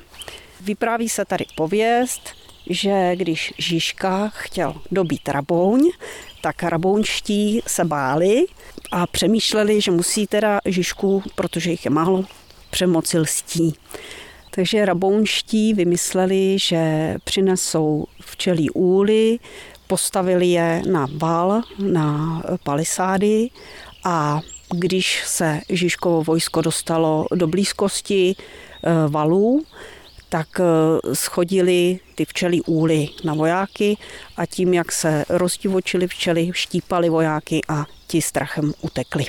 Vypráví 0.60 1.08
se 1.08 1.25
tady 1.25 1.44
pověst, 1.56 2.34
že 2.68 3.16
když 3.16 3.54
Žižka 3.58 4.28
chtěl 4.34 4.75
dobít 4.92 5.28
rabouň, 5.28 5.90
tak 6.40 6.62
rabounští 6.62 7.62
se 7.66 7.84
báli 7.84 8.44
a 8.90 9.06
přemýšleli, 9.06 9.80
že 9.80 9.90
musí 9.90 10.26
teda 10.26 10.60
Žižku, 10.64 11.22
protože 11.34 11.70
jich 11.70 11.84
je 11.84 11.90
málo, 11.90 12.25
přemoci 12.70 13.18
lstí. 13.18 13.75
Takže 14.50 14.84
rabounští 14.84 15.75
vymysleli, 15.75 16.58
že 16.58 17.14
přinesou 17.25 18.06
včelí 18.20 18.70
úly, 18.70 19.38
postavili 19.87 20.46
je 20.46 20.82
na 20.90 21.06
val, 21.12 21.62
na 21.78 22.42
palisády 22.62 23.50
a 24.04 24.40
když 24.75 25.22
se 25.26 25.60
Žižkovo 25.68 26.25
vojsko 26.25 26.62
dostalo 26.62 27.26
do 27.34 27.46
blízkosti 27.46 28.37
eh, 28.37 28.90
valů, 29.08 29.64
tak 30.28 30.61
eh, 30.61 30.64
schodili 31.14 32.00
ty 32.14 32.25
včely 32.25 32.61
úly 32.61 33.08
na 33.25 33.35
vojáky 33.35 33.97
a 34.37 34.47
tím, 34.47 34.75
jak 34.75 34.92
se 34.92 35.25
rozdivočili 35.28 36.08
včely, 36.08 36.50
štípali 36.54 37.08
vojáky 37.08 37.61
a 37.68 37.87
ti 38.06 38.23
strachem 38.23 38.73
utekli. 38.80 39.25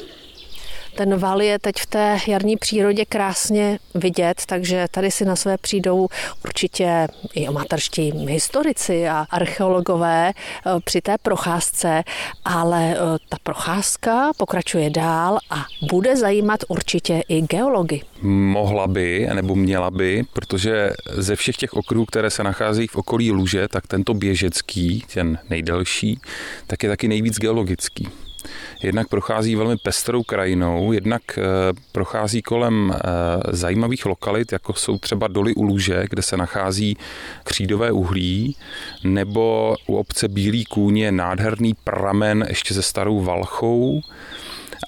Ten 0.99 1.15
val 1.15 1.41
je 1.41 1.59
teď 1.59 1.75
v 1.75 1.85
té 1.85 2.17
jarní 2.27 2.57
přírodě 2.57 3.05
krásně 3.05 3.79
vidět, 3.95 4.41
takže 4.45 4.87
tady 4.91 5.11
si 5.11 5.25
na 5.25 5.35
své 5.35 5.57
přijdou 5.57 6.07
určitě 6.43 7.07
i 7.33 7.47
amatorští 7.47 8.11
historici 8.27 9.07
a 9.07 9.25
archeologové 9.29 10.31
eh, 10.31 10.69
při 10.83 11.01
té 11.01 11.17
procházce, 11.17 12.03
ale 12.45 12.91
eh, 12.91 12.97
ta 13.29 13.37
procházka 13.43 14.31
pokračuje 14.37 14.89
dál 14.89 15.37
a 15.49 15.65
bude 15.91 16.15
zajímat 16.17 16.59
určitě 16.67 17.23
i 17.27 17.41
geology. 17.41 18.01
Mohla 18.21 18.87
by, 18.87 19.27
nebo 19.33 19.55
měla 19.55 19.91
by, 19.91 20.23
protože 20.33 20.89
ze 21.11 21.35
všech 21.35 21.55
těch 21.55 21.73
okruhů, 21.73 22.05
které 22.05 22.29
se 22.29 22.43
nacházejí 22.43 22.87
v 22.87 22.95
okolí 22.95 23.31
Luže, 23.31 23.67
tak 23.67 23.87
tento 23.87 24.13
běžecký, 24.13 25.03
ten 25.13 25.37
nejdelší, 25.49 26.19
tak 26.67 26.83
je 26.83 26.89
taky 26.89 27.07
nejvíc 27.07 27.39
geologický. 27.39 28.07
Jednak 28.83 29.07
prochází 29.07 29.55
velmi 29.55 29.77
pestrou 29.77 30.23
krajinou, 30.23 30.91
jednak 30.91 31.21
eh, 31.37 31.41
prochází 31.91 32.41
kolem 32.41 32.93
eh, 32.93 32.99
zajímavých 33.51 34.05
lokalit, 34.05 34.51
jako 34.51 34.73
jsou 34.73 34.97
třeba 34.97 35.27
doly 35.27 35.53
u 35.55 35.63
Luže, 35.63 36.03
kde 36.09 36.21
se 36.21 36.37
nachází 36.37 36.97
křídové 37.43 37.91
uhlí, 37.91 38.55
nebo 39.03 39.75
u 39.87 39.95
obce 39.95 40.27
Bílý 40.27 40.65
kůň 40.65 40.97
je 40.97 41.11
nádherný 41.11 41.73
pramen 41.83 42.45
ještě 42.49 42.73
se 42.73 42.81
starou 42.81 43.21
Valchou, 43.21 44.01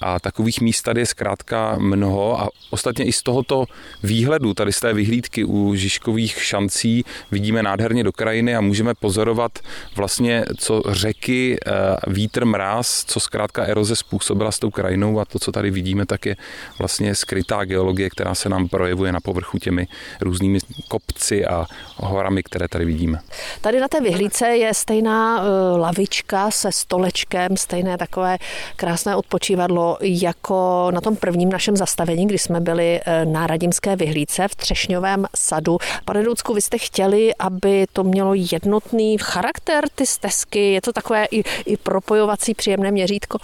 a 0.00 0.20
takových 0.20 0.60
míst 0.60 0.82
tady 0.82 1.00
je 1.00 1.06
zkrátka 1.06 1.76
mnoho 1.78 2.40
a 2.40 2.48
ostatně 2.70 3.04
i 3.04 3.12
z 3.12 3.22
tohoto 3.22 3.64
výhledu, 4.02 4.54
tady 4.54 4.72
z 4.72 4.80
té 4.80 4.94
vyhlídky 4.94 5.44
u 5.44 5.74
Žižkových 5.74 6.42
šancí 6.44 7.04
vidíme 7.30 7.62
nádherně 7.62 8.04
do 8.04 8.12
krajiny 8.12 8.56
a 8.56 8.60
můžeme 8.60 8.94
pozorovat 8.94 9.58
vlastně, 9.96 10.44
co 10.58 10.82
řeky, 10.88 11.56
eh, 11.66 11.70
vítr, 12.06 12.44
mráz, 12.44 13.04
co 13.04 13.20
zkrátka 13.20 13.64
eroze 13.64 13.96
způsobila 13.96 14.52
s 14.52 14.58
tou 14.58 14.70
krajinou 14.70 15.20
a 15.20 15.24
to, 15.24 15.38
co 15.38 15.52
tady 15.52 15.70
vidíme, 15.70 16.06
tak 16.06 16.26
je 16.26 16.36
vlastně 16.78 17.14
skrytá 17.14 17.64
geologie, 17.64 18.10
která 18.10 18.34
se 18.34 18.48
nám 18.48 18.68
projevuje 18.68 19.12
na 19.12 19.20
povrchu 19.20 19.58
těmi 19.58 19.86
různými 20.20 20.58
kopci 20.88 21.46
a 21.46 21.66
horami, 21.96 22.42
které 22.42 22.68
tady 22.68 22.84
vidíme. 22.84 23.18
Tady 23.60 23.80
na 23.80 23.88
té 23.88 24.00
vyhlídce 24.00 24.46
je 24.46 24.74
stejná 24.74 25.42
eh, 25.42 25.78
lavička 25.78 26.50
se 26.50 26.72
stolečkem, 26.72 27.56
stejné 27.56 27.98
takové 27.98 28.38
krásné 28.76 29.16
odpočívadlo 29.16 29.81
jako 30.00 30.90
na 30.94 31.00
tom 31.00 31.16
prvním 31.16 31.48
našem 31.48 31.76
zastavení, 31.76 32.26
kdy 32.26 32.38
jsme 32.38 32.60
byli 32.60 33.00
eh, 33.04 33.24
na 33.24 33.46
Radimské 33.46 33.96
vyhlídce 33.96 34.48
v 34.48 34.54
Třešňovém 34.54 35.26
sadu. 35.36 35.78
Pane 36.04 36.22
Ducku, 36.22 36.54
vy 36.54 36.60
jste 36.60 36.78
chtěli, 36.78 37.34
aby 37.38 37.86
to 37.92 38.04
mělo 38.04 38.34
jednotný 38.34 39.18
charakter, 39.18 39.84
ty 39.94 40.06
stezky, 40.06 40.72
je 40.72 40.80
to 40.80 40.92
takové 40.92 41.24
i, 41.24 41.42
i 41.66 41.76
propojovací 41.76 42.54
příjemné 42.54 42.90
měřítko? 42.90 43.38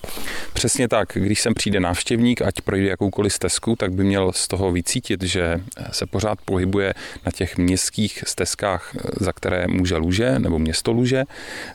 Přesně 0.53 0.89
tak, 0.89 1.09
když 1.15 1.41
sem 1.41 1.55
přijde 1.55 1.81
návštěvník, 1.81 2.43
ať 2.43 2.61
projde 2.61 2.89
jakoukoliv 2.89 3.33
stezku, 3.33 3.77
tak 3.77 3.93
by 3.93 4.05
měl 4.05 4.33
z 4.33 4.49
toho 4.49 4.73
vycítit, 4.73 5.23
že 5.23 5.61
se 5.93 6.07
pořád 6.07 6.39
pohybuje 6.45 6.95
na 7.27 7.33
těch 7.33 7.59
městských 7.59 8.25
stezkách, 8.27 8.93
eh, 8.97 9.01
za 9.21 9.33
které 9.33 9.67
může 9.69 9.97
Luže 9.97 10.39
nebo 10.39 10.59
město 10.59 10.93
Luže, 10.93 11.25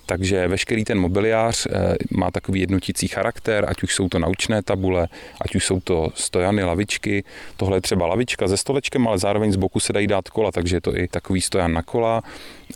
takže 0.05 0.47
veškerý 0.47 0.83
ten 0.83 0.99
mobiliář 0.99 1.65
eh, 1.65 1.95
má 2.11 2.31
takový 2.31 2.59
jednotící 2.59 3.07
charakter, 3.07 3.65
ať 3.67 3.83
už 3.83 3.95
jsou 3.95 4.09
to 4.09 4.19
naučné 4.19 4.52
tabule, 4.61 5.07
ať 5.41 5.55
už 5.55 5.65
jsou 5.65 5.79
to 5.79 6.09
stojany, 6.15 6.63
lavičky. 6.63 7.23
Tohle 7.57 7.77
je 7.77 7.81
třeba 7.81 8.07
lavička 8.07 8.47
se 8.47 8.57
stolečkem, 8.57 9.07
ale 9.07 9.17
zároveň 9.17 9.51
z 9.51 9.55
boku 9.55 9.79
se 9.79 9.93
dají 9.93 10.07
dát 10.07 10.29
kola, 10.29 10.51
takže 10.51 10.75
je 10.75 10.81
to 10.81 10.97
i 10.97 11.07
takový 11.07 11.41
stojan 11.41 11.73
na 11.73 11.81
kola. 11.81 12.23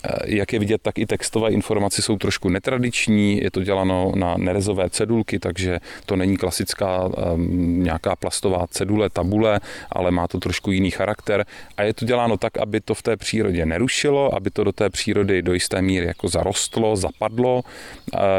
Eh, 0.04 0.36
jak 0.36 0.54
je 0.54 0.60
vidět, 0.60 0.82
tak 0.82 0.98
i 0.98 1.06
textové 1.06 1.50
informace 1.52 2.02
jsou 2.02 2.18
trošku 2.18 2.50
netradiční, 2.50 3.38
je 3.38 3.52
to 3.52 3.64
děláno 3.64 4.12
na 4.16 4.38
nerezové 4.38 4.90
cedulky, 4.90 5.40
takže 5.40 5.80
to 6.06 6.16
není 6.16 6.38
klasická 6.38 7.06
um, 7.06 7.84
nějaká 7.84 8.16
plastová 8.16 8.68
cedule, 8.68 9.10
tabule, 9.10 9.60
ale 9.92 10.12
má 10.12 10.28
to 10.28 10.40
trošku 10.40 10.72
jiný 10.72 10.92
charakter 10.92 11.46
a 11.78 11.84
je 11.84 11.94
to 11.94 12.06
děláno 12.06 12.38
tak, 12.38 12.58
aby 12.58 12.82
to 12.82 12.94
v 12.94 13.02
té 13.02 13.18
přírodě 13.18 13.66
nerušilo, 13.66 14.36
aby 14.36 14.50
to 14.50 14.64
do 14.64 14.72
té 14.72 14.90
přírody 14.90 15.42
do 15.42 15.54
jisté 15.54 15.82
míry 15.82 16.06
jako 16.06 16.28
zarostlo, 16.28 16.96
zapadlo. 16.96 17.62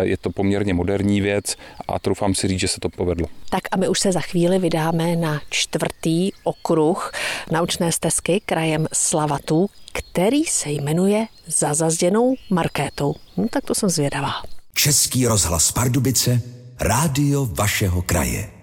Je 0.00 0.16
to 0.16 0.30
poměrně 0.30 0.74
moderní 0.74 1.20
věc 1.20 1.56
a 1.88 1.98
troufám 1.98 2.34
si 2.34 2.48
říct, 2.48 2.60
že 2.60 2.68
se 2.68 2.80
to 2.80 2.88
povedlo. 2.88 3.28
Tak 3.50 3.62
a 3.70 3.76
my 3.76 3.88
už 3.88 4.00
se 4.00 4.12
za 4.12 4.20
chvíli 4.20 4.58
vydáme 4.58 5.16
na 5.16 5.40
čtvrtý 5.50 6.30
okruh 6.44 7.12
naučné 7.50 7.92
stezky 7.92 8.40
krajem 8.46 8.86
Slavatu, 8.92 9.70
který 9.92 10.44
se 10.44 10.70
jmenuje 10.70 11.26
Za 11.46 11.74
zazděnou 11.74 12.34
markétou. 12.50 13.14
No, 13.36 13.46
tak 13.50 13.64
to 13.64 13.74
jsem 13.74 13.88
zvědavá. 13.88 14.32
Český 14.74 15.26
rozhlas 15.26 15.72
Pardubice, 15.72 16.42
rádio 16.80 17.46
vašeho 17.46 18.02
kraje. 18.02 18.57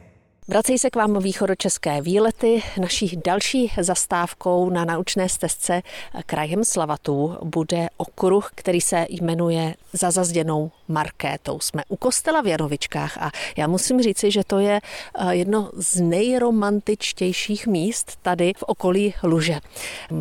Vracejí 0.48 0.78
se 0.78 0.90
k 0.90 0.96
vám 0.96 1.20
východočeské 1.20 2.02
výlety. 2.02 2.64
Naší 2.82 3.20
další 3.26 3.72
zastávkou 3.82 4.70
na 4.70 4.86
naučné 4.86 5.30
stezce 5.30 5.82
krajem 6.26 6.64
Slavatu 6.64 7.38
bude 7.44 7.88
okruh, 7.98 8.52
který 8.56 8.82
se 8.82 9.06
jmenuje 9.10 9.76
Za 9.94 10.12
zazděnou 10.12 10.72
markétou. 10.88 11.60
Jsme 11.60 11.84
u 11.88 11.96
kostela 11.96 12.42
v 12.42 12.48
Janovičkách 12.48 13.18
a 13.18 13.32
já 13.58 13.68
musím 13.68 14.02
říci, 14.02 14.32
že 14.32 14.44
to 14.48 14.60
je 14.60 14.80
eh, 14.80 15.36
jedno 15.36 15.72
z 15.74 16.02
nejromantičtějších 16.02 17.68
míst 17.68 18.20
tady 18.22 18.54
v 18.58 18.64
okolí 18.64 19.14
Luže. 19.24 19.60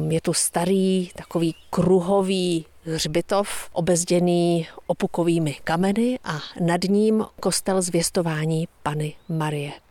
Je 0.08 0.20
tu 0.20 0.32
starý 0.32 1.10
takový 1.16 1.54
kruhový 1.70 2.66
hřbitov 2.84 3.68
obezděný 3.72 4.66
opukovými 4.86 5.56
kameny 5.64 6.18
a 6.24 6.38
nad 6.60 6.80
ním 6.84 7.24
kostel 7.40 7.82
zvěstování 7.82 8.68
Pany 8.82 9.14
Marie. 9.28 9.83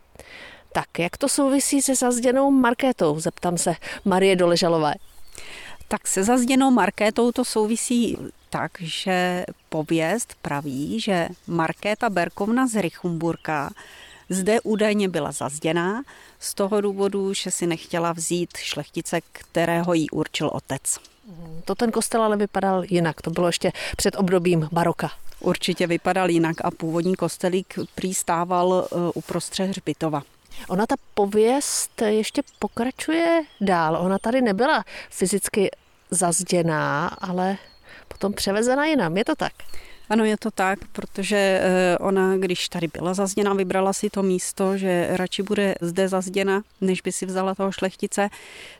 Tak 0.72 0.98
jak 0.98 1.16
to 1.16 1.28
souvisí 1.28 1.82
se 1.82 1.94
zazděnou 1.94 2.50
markétou, 2.50 3.20
zeptám 3.20 3.58
se 3.58 3.74
Marie 4.04 4.36
Doležalové. 4.36 4.94
Tak 5.88 6.06
se 6.06 6.24
zazděnou 6.24 6.70
markétou 6.70 7.32
to 7.32 7.44
souvisí 7.44 8.18
tak, 8.50 8.72
že 8.80 9.44
pověst 9.68 10.34
praví, 10.42 11.00
že 11.00 11.28
Markéta 11.46 12.10
Berkovna 12.10 12.66
z 12.66 12.80
Richumburka 12.82 13.70
zde 14.28 14.60
údajně 14.60 15.08
byla 15.08 15.32
zazděná 15.32 16.02
z 16.40 16.54
toho 16.54 16.80
důvodu, 16.80 17.34
že 17.34 17.50
si 17.50 17.66
nechtěla 17.66 18.12
vzít 18.12 18.56
šlechtice, 18.56 19.20
kterého 19.32 19.94
jí 19.94 20.10
určil 20.10 20.50
otec. 20.52 20.98
To 21.64 21.74
ten 21.74 21.90
kostel 21.90 22.22
ale 22.22 22.36
vypadal 22.36 22.84
jinak, 22.84 23.22
to 23.22 23.30
bylo 23.30 23.46
ještě 23.46 23.72
před 23.96 24.16
obdobím 24.16 24.68
baroka. 24.72 25.10
Určitě 25.44 25.86
vypadal 25.86 26.30
jinak 26.30 26.56
a 26.64 26.70
původní 26.70 27.14
kostelík 27.14 27.78
přistával 27.94 28.88
eh, 28.92 28.96
uprostřed 29.14 29.66
hřbitova. 29.66 30.22
Ona 30.68 30.86
ta 30.86 30.94
pověst 31.14 32.02
ještě 32.02 32.42
pokračuje 32.58 33.42
dál. 33.60 33.96
Ona 33.96 34.18
tady 34.18 34.42
nebyla 34.42 34.84
fyzicky 35.10 35.70
zazděná, 36.10 37.08
ale 37.08 37.58
potom 38.08 38.32
převezena 38.32 38.84
jinam. 38.84 39.16
Je 39.16 39.24
to 39.24 39.34
tak? 39.34 39.52
Ano, 40.08 40.24
je 40.24 40.36
to 40.36 40.50
tak, 40.50 40.78
protože 40.92 41.36
eh, 41.36 41.98
ona, 41.98 42.36
když 42.36 42.68
tady 42.68 42.88
byla 42.88 43.14
zazděna, 43.14 43.54
vybrala 43.54 43.92
si 43.92 44.10
to 44.10 44.22
místo, 44.22 44.76
že 44.76 45.08
radši 45.10 45.42
bude 45.42 45.74
zde 45.80 46.08
zazděna, 46.08 46.62
než 46.80 47.00
by 47.00 47.12
si 47.12 47.26
vzala 47.26 47.54
toho 47.54 47.72
šlechtice, 47.72 48.28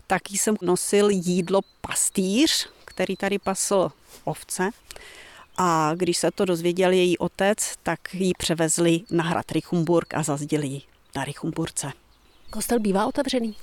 tak 0.06 0.30
jí 0.30 0.38
jsem 0.38 0.56
nosil 0.62 1.08
jídlo 1.10 1.60
pastýř, 1.80 2.68
který 2.84 3.16
tady 3.16 3.38
pasl 3.38 3.90
ovce. 4.24 4.70
A 5.56 5.94
když 5.94 6.16
se 6.18 6.30
to 6.30 6.44
dozvěděl 6.44 6.92
její 6.92 7.18
otec, 7.18 7.74
tak 7.82 8.14
ji 8.14 8.32
převezli 8.38 9.00
na 9.10 9.24
hrad 9.24 9.52
Richumburg 9.52 10.14
a 10.14 10.22
zazděli 10.22 10.66
ji 10.66 10.82
na 11.16 11.24
Richumburce. 11.24 11.92
Kostel 12.50 12.80
bývá 12.80 13.06
otevřený? 13.06 13.54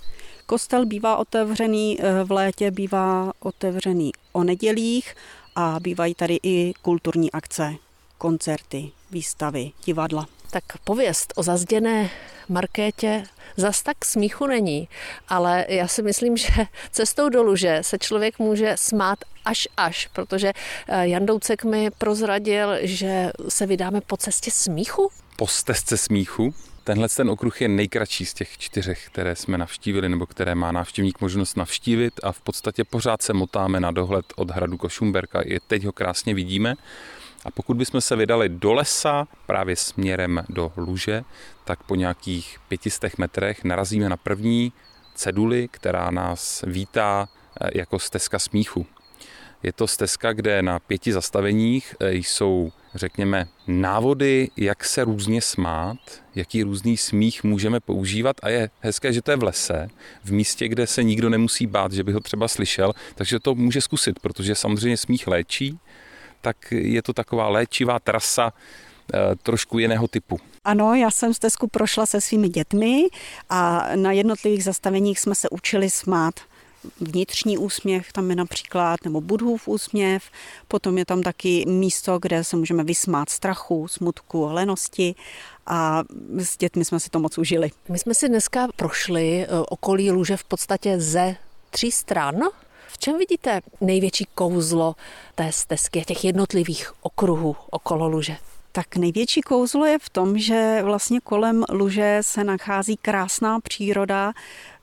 Kostel 0.45 0.85
bývá 0.85 1.17
otevřený 1.17 1.97
eh, 2.01 2.23
v 2.23 2.31
létě, 2.31 2.71
bývá 2.71 3.31
otevřený 3.39 4.11
o 4.31 4.43
nedělích 4.43 5.15
a 5.55 5.79
bývají 5.79 6.15
tady 6.15 6.39
i 6.43 6.73
kulturní 6.81 7.31
akce, 7.31 7.73
koncerty, 8.17 8.91
výstavy, 9.11 9.71
divadla. 9.85 10.27
Tak 10.51 10.63
pověst 10.83 11.33
o 11.35 11.43
zazděné 11.43 12.09
Markétě 12.49 13.23
zas 13.57 13.83
tak 13.83 14.05
smíchu 14.05 14.47
není, 14.47 14.87
ale 15.29 15.65
já 15.69 15.87
si 15.87 16.03
myslím, 16.03 16.37
že 16.37 16.47
cestou 16.91 17.29
do 17.29 17.43
luže 17.43 17.79
se 17.81 17.97
člověk 17.97 18.39
může 18.39 18.73
smát 18.77 19.19
až 19.45 19.67
až, 19.77 20.07
protože 20.13 20.53
eh, 20.87 21.07
Jan 21.07 21.25
Doucek 21.25 21.63
mi 21.63 21.91
prozradil, 21.97 22.69
že 22.81 23.31
se 23.49 23.65
vydáme 23.65 24.01
po 24.01 24.17
cestě 24.17 24.51
smíchu. 24.51 25.09
Po 25.35 25.47
stezce 25.47 25.97
smíchu? 25.97 26.53
Tenhle 26.83 27.09
ten 27.09 27.29
okruh 27.29 27.61
je 27.61 27.67
nejkratší 27.67 28.25
z 28.25 28.33
těch 28.33 28.57
čtyřech, 28.57 29.07
které 29.07 29.35
jsme 29.35 29.57
navštívili, 29.57 30.09
nebo 30.09 30.25
které 30.25 30.55
má 30.55 30.71
návštěvník 30.71 31.21
možnost 31.21 31.57
navštívit 31.57 32.13
a 32.23 32.31
v 32.31 32.41
podstatě 32.41 32.83
pořád 32.83 33.21
se 33.21 33.33
motáme 33.33 33.79
na 33.79 33.91
dohled 33.91 34.25
od 34.35 34.51
hradu 34.51 34.77
Košumberka. 34.77 35.41
I 35.41 35.59
teď 35.59 35.85
ho 35.85 35.91
krásně 35.91 36.33
vidíme. 36.33 36.75
A 37.45 37.51
pokud 37.51 37.77
bychom 37.77 38.01
se 38.01 38.15
vydali 38.15 38.49
do 38.49 38.73
lesa, 38.73 39.27
právě 39.45 39.75
směrem 39.75 40.43
do 40.49 40.71
Luže, 40.77 41.23
tak 41.65 41.83
po 41.83 41.95
nějakých 41.95 42.57
pětistech 42.67 43.17
metrech 43.17 43.63
narazíme 43.63 44.09
na 44.09 44.17
první 44.17 44.73
ceduli, 45.15 45.67
která 45.71 46.11
nás 46.11 46.63
vítá 46.67 47.29
eh, 47.61 47.69
jako 47.73 47.99
stezka 47.99 48.39
smíchu. 48.39 48.85
Je 49.63 49.73
to 49.73 49.87
stezka, 49.87 50.33
kde 50.33 50.61
na 50.61 50.79
pěti 50.79 51.13
zastaveních 51.13 51.95
eh, 51.99 52.13
jsou, 52.13 52.71
řekněme, 52.95 53.47
návody, 53.67 54.49
jak 54.57 54.85
se 54.85 55.03
různě 55.03 55.41
smát, 55.41 55.97
jaký 56.35 56.63
různý 56.63 56.97
smích 56.97 57.43
můžeme 57.43 57.79
používat 57.79 58.35
a 58.43 58.49
je 58.49 58.69
hezké, 58.79 59.13
že 59.13 59.21
to 59.21 59.31
je 59.31 59.37
v 59.37 59.43
lese, 59.43 59.89
v 60.23 60.31
místě, 60.31 60.67
kde 60.67 60.87
se 60.87 61.03
nikdo 61.03 61.29
nemusí 61.29 61.67
bát, 61.67 61.91
že 61.91 62.03
by 62.03 62.11
ho 62.11 62.19
třeba 62.19 62.47
slyšel, 62.47 62.93
takže 63.15 63.39
to 63.39 63.55
může 63.55 63.81
zkusit, 63.81 64.19
protože 64.19 64.55
samozřejmě 64.55 64.97
smích 64.97 65.27
léčí, 65.27 65.79
tak 66.41 66.57
je 66.71 67.01
to 67.01 67.13
taková 67.13 67.49
léčivá 67.49 67.99
trasa 67.99 68.53
eh, 69.13 69.35
trošku 69.43 69.79
jiného 69.79 70.07
typu. 70.07 70.39
Ano, 70.63 70.93
já 70.93 71.11
jsem 71.11 71.33
stezku 71.33 71.67
prošla 71.67 72.05
se 72.05 72.21
svými 72.21 72.49
dětmi 72.49 73.07
a 73.49 73.89
na 73.95 74.11
jednotlivých 74.11 74.63
zastaveních 74.63 75.19
jsme 75.19 75.35
se 75.35 75.49
učili 75.49 75.89
smát 75.89 76.33
vnitřní 77.01 77.57
úsměv, 77.57 78.11
tam 78.13 78.29
je 78.29 78.35
například, 78.35 79.05
nebo 79.05 79.21
Budhův 79.21 79.67
úsměv, 79.67 80.23
potom 80.67 80.97
je 80.97 81.05
tam 81.05 81.21
taky 81.21 81.65
místo, 81.67 82.19
kde 82.19 82.43
se 82.43 82.57
můžeme 82.57 82.83
vysmát 82.83 83.29
strachu, 83.29 83.87
smutku, 83.87 84.45
lenosti 84.45 85.15
a 85.65 86.03
s 86.37 86.57
dětmi 86.57 86.85
jsme 86.85 86.99
si 86.99 87.09
to 87.09 87.19
moc 87.19 87.37
užili. 87.37 87.71
My 87.89 87.99
jsme 87.99 88.15
si 88.15 88.29
dneska 88.29 88.67
prošli 88.75 89.43
eh, 89.43 89.47
okolí 89.69 90.11
Luže 90.11 90.37
v 90.37 90.43
podstatě 90.43 90.99
ze 90.99 91.35
tří 91.69 91.91
stran. 91.91 92.35
Čem 93.03 93.17
vidíte 93.17 93.61
největší 93.81 94.25
kouzlo 94.35 94.95
té 95.35 95.51
stezky, 95.51 96.03
těch 96.05 96.23
jednotlivých 96.23 96.91
okruhů 97.01 97.55
okolo 97.69 98.07
Luže? 98.07 98.37
Tak 98.71 98.95
největší 98.95 99.41
kouzlo 99.41 99.85
je 99.85 99.99
v 99.99 100.09
tom, 100.09 100.37
že 100.37 100.79
vlastně 100.83 101.19
kolem 101.19 101.63
Luže 101.69 102.17
se 102.21 102.43
nachází 102.43 102.97
krásná 102.97 103.59
příroda, 103.59 104.33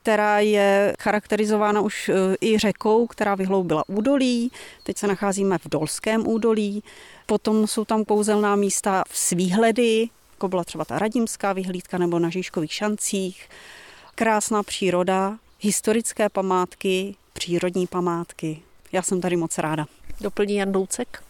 která 0.03 0.39
je 0.39 0.95
charakterizována 1.01 1.81
už 1.81 2.09
e, 2.09 2.13
i 2.41 2.59
řekou, 2.59 3.07
která 3.07 3.35
vyhloubila 3.35 3.85
údolí. 3.89 4.53
Teď 4.83 4.99
se 4.99 5.07
nacházíme 5.07 5.59
v 5.59 5.69
Dolském 5.69 6.27
údolí. 6.27 6.83
Potom 7.27 7.67
jsou 7.67 7.85
tam 7.85 8.05
kouzelná 8.05 8.57
místa 8.57 9.05
v 9.09 9.19
Svíhledy, 9.19 10.09
jako 10.33 10.49
byla 10.49 10.65
třeba 10.65 10.85
ta 10.85 10.99
Radimská 10.99 11.53
vyhlídka 11.53 11.99
nebo 11.99 12.19
na 12.19 12.31
Žižkových 12.31 12.73
šancích. 12.73 13.49
Krásná 14.15 14.63
příroda, 14.63 15.39
historické 15.61 16.29
památky, 16.29 17.15
přírodní 17.39 17.87
památky. 17.87 18.59
Já 18.93 19.03
jsem 19.03 19.21
tady 19.21 19.37
moc 19.37 19.59
ráda. 19.59 19.87
Doplní 20.21 20.55
Jan 20.55 20.73
Doucek? 20.73 21.23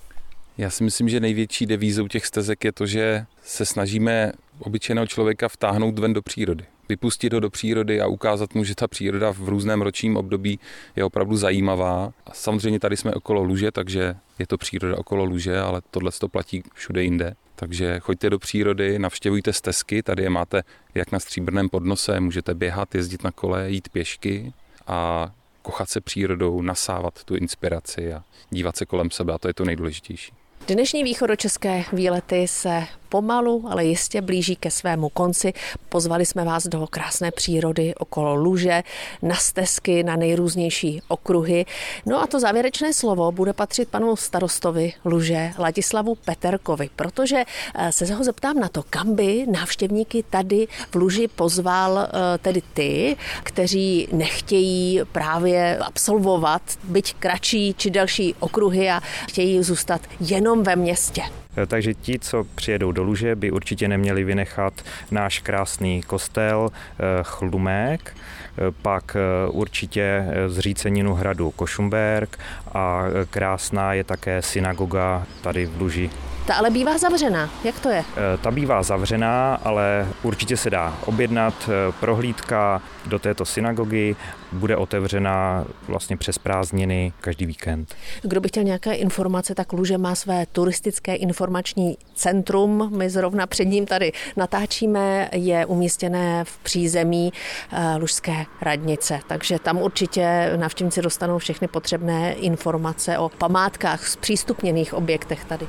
Já 0.59 0.71
si 0.71 0.85
myslím, 0.85 1.09
že 1.09 1.21
největší 1.21 1.66
devízou 1.66 2.09
těch 2.09 2.27
stezek 2.27 2.64
je 2.64 2.73
to, 2.73 2.87
že 2.87 3.27
se 3.42 3.66
snažíme 3.66 4.33
obyčejného 4.59 5.07
člověka 5.07 5.49
vtáhnout 5.49 5.99
ven 5.99 6.12
do 6.12 6.23
přírody. 6.23 6.64
Vypustit 6.88 7.33
ho 7.33 7.40
do 7.40 7.51
přírody 7.51 8.01
a 8.01 8.07
ukázat 8.07 8.55
mu, 8.55 8.64
že 8.64 8.75
ta 8.75 8.88
příroda 8.88 9.33
v 9.33 9.49
různém 9.49 9.83
ročním 9.83 10.16
období 10.16 10.61
je 10.97 11.05
opravdu 11.05 11.37
zajímavá. 11.37 12.12
A 12.27 12.35
samozřejmě 12.35 12.81
tady 12.81 12.97
jsme 12.97 13.14
okolo 13.14 13.42
luže, 13.42 13.71
takže 13.71 14.16
je 14.38 14.47
to 14.47 14.59
příroda 14.59 14.99
okolo 14.99 15.25
luže, 15.25 15.59
ale 15.59 15.83
tohle 15.90 16.11
to 16.18 16.29
platí 16.29 16.62
všude 16.75 17.03
jinde. 17.03 17.35
Takže 17.55 18.01
choďte 18.01 18.31
do 18.31 18.38
přírody, 18.38 18.99
navštěvujte 18.99 19.53
stezky, 19.53 20.03
tady 20.03 20.23
je 20.23 20.31
máte 20.31 20.62
jak 20.94 21.12
na 21.12 21.21
stříbrném 21.21 21.68
podnose, 21.68 22.21
můžete 22.21 22.55
běhat, 22.55 22.94
jezdit 22.94 23.25
na 23.25 23.31
kole, 23.31 23.71
jít 23.71 23.88
pěšky 23.88 24.53
a 24.87 25.31
kochat 25.68 25.90
se 25.90 26.00
přírodou, 26.00 26.62
nasávat 26.62 27.24
tu 27.24 27.37
inspiraci 27.37 28.12
a 28.12 28.24
dívat 28.50 28.76
se 28.76 28.87
kolem 28.87 29.11
sebe 29.11 29.33
a 29.33 29.38
to 29.38 29.48
je 29.48 29.54
to 29.54 29.64
nejdůležitější. 29.64 30.33
Dnešní 30.66 31.04
východočeské 31.04 31.85
výlety 31.92 32.48
se 32.48 32.87
pomalu, 33.09 33.64
ale 33.71 33.85
jistě 33.85 34.21
blíží 34.21 34.57
ke 34.57 34.71
svému 34.71 35.09
konci. 35.09 35.53
Pozvali 35.88 36.27
jsme 36.27 36.44
vás 36.44 36.66
do 36.66 36.87
krásné 36.87 37.31
přírody 37.31 37.94
okolo 37.94 38.35
Luže, 38.35 38.83
na 39.23 39.35
stezky, 39.35 40.03
na 40.03 40.16
nejrůznější 40.16 41.03
okruhy. 41.09 41.66
No 42.07 42.23
a 42.23 42.27
to 42.27 42.40
závěrečné 42.40 42.92
slovo 42.92 43.33
bude 43.33 43.53
patřit 43.53 43.88
panu 43.88 44.16
starostovi 44.16 44.92
Luže 45.05 45.51
Ladislavu 45.59 46.14
Peterkovi, 46.14 46.90
protože 46.97 47.44
eh, 47.75 47.92
se 47.92 48.14
ho 48.14 48.25
zeptám 48.25 48.59
na 48.59 48.68
to, 48.68 48.83
kam 48.90 49.14
by 49.14 49.47
návštěvníky 49.51 50.25
tady 50.31 50.66
v 50.90 50.94
Luži 50.94 51.29
pozval 51.29 51.99
eh, 51.99 52.38
tedy 52.38 52.62
ty, 52.75 53.16
kteří 53.42 54.09
nechtějí 54.12 55.01
právě 55.12 55.79
absolvovat 55.79 56.62
byť 56.85 57.14
kratší 57.14 57.75
či 57.79 57.90
delší 57.90 58.35
okruhy 58.40 58.90
a 58.90 59.01
chtějí 59.29 59.62
zůstat 59.62 60.01
jenom 60.21 60.62
ve 60.62 60.77
městě. 60.77 61.23
Eh, 61.62 61.66
takže 61.66 61.94
ti, 61.94 62.18
co 62.18 62.44
přijedou 62.55 62.92
do 62.92 63.03
Luže, 63.03 63.37
by 63.37 63.51
určitě 63.51 63.88
neměli 63.88 64.25
vynechat 64.25 64.73
náš 65.11 65.38
krásný 65.38 66.03
kostel 66.03 66.71
eh, 66.73 67.03
Chlumek, 67.23 68.16
eh, 68.16 68.62
pak 68.83 69.16
určitě 69.51 70.27
zříceninu 70.47 71.14
hradu 71.14 71.51
Košumberg 71.51 72.38
a 72.75 73.03
krásná 73.31 73.92
je 73.92 74.05
také 74.05 74.42
synagoga 74.42 75.27
tady 75.40 75.66
v 75.66 75.81
Luži. 75.81 76.11
Ta 76.47 76.55
ale 76.55 76.71
bývá 76.71 76.99
zavřená. 76.99 77.51
Jak 77.64 77.81
to 77.81 77.88
je? 77.88 78.05
Ta 78.40 78.51
bývá 78.51 78.83
zavřená, 78.83 79.55
ale 79.55 80.07
určitě 80.23 80.57
se 80.57 80.71
dá 80.71 80.94
objednat 81.07 81.71
prohlídka 82.01 82.83
do 83.07 83.18
této 83.18 83.44
synagogy. 83.44 84.16
Bude 84.52 84.76
otevřena 84.76 85.64
vlastně 85.88 86.16
přes 86.16 86.38
prázdniny 86.38 87.12
každý 87.20 87.46
víkend. 87.46 87.94
Kdo 88.22 88.40
by 88.40 88.48
chtěl 88.48 88.62
nějaké 88.62 88.94
informace, 88.94 89.54
tak 89.54 89.72
Luže 89.72 89.98
má 89.98 90.14
své 90.14 90.46
turistické 90.46 91.14
informační 91.14 91.96
centrum. 92.14 92.98
My 92.98 93.11
zrovna 93.11 93.46
před 93.46 93.64
ním 93.64 93.87
tady 93.87 94.12
natáčíme. 94.37 95.28
Je 95.32 95.66
umístěné 95.66 96.44
v 96.44 96.58
přízemí 96.58 97.32
eh, 97.72 97.96
Lužské 97.96 98.44
radnice. 98.61 99.20
Takže 99.26 99.58
tam 99.58 99.78
určitě 99.78 100.52
navštěvníci 100.56 101.02
dostanou 101.02 101.38
všechny 101.38 101.68
potřebné 101.68 102.32
informace 102.32 103.18
o 103.18 103.28
památkách, 103.28 104.06
zpřístupněných 104.06 104.94
objektech 104.94 105.44
tady. 105.44 105.66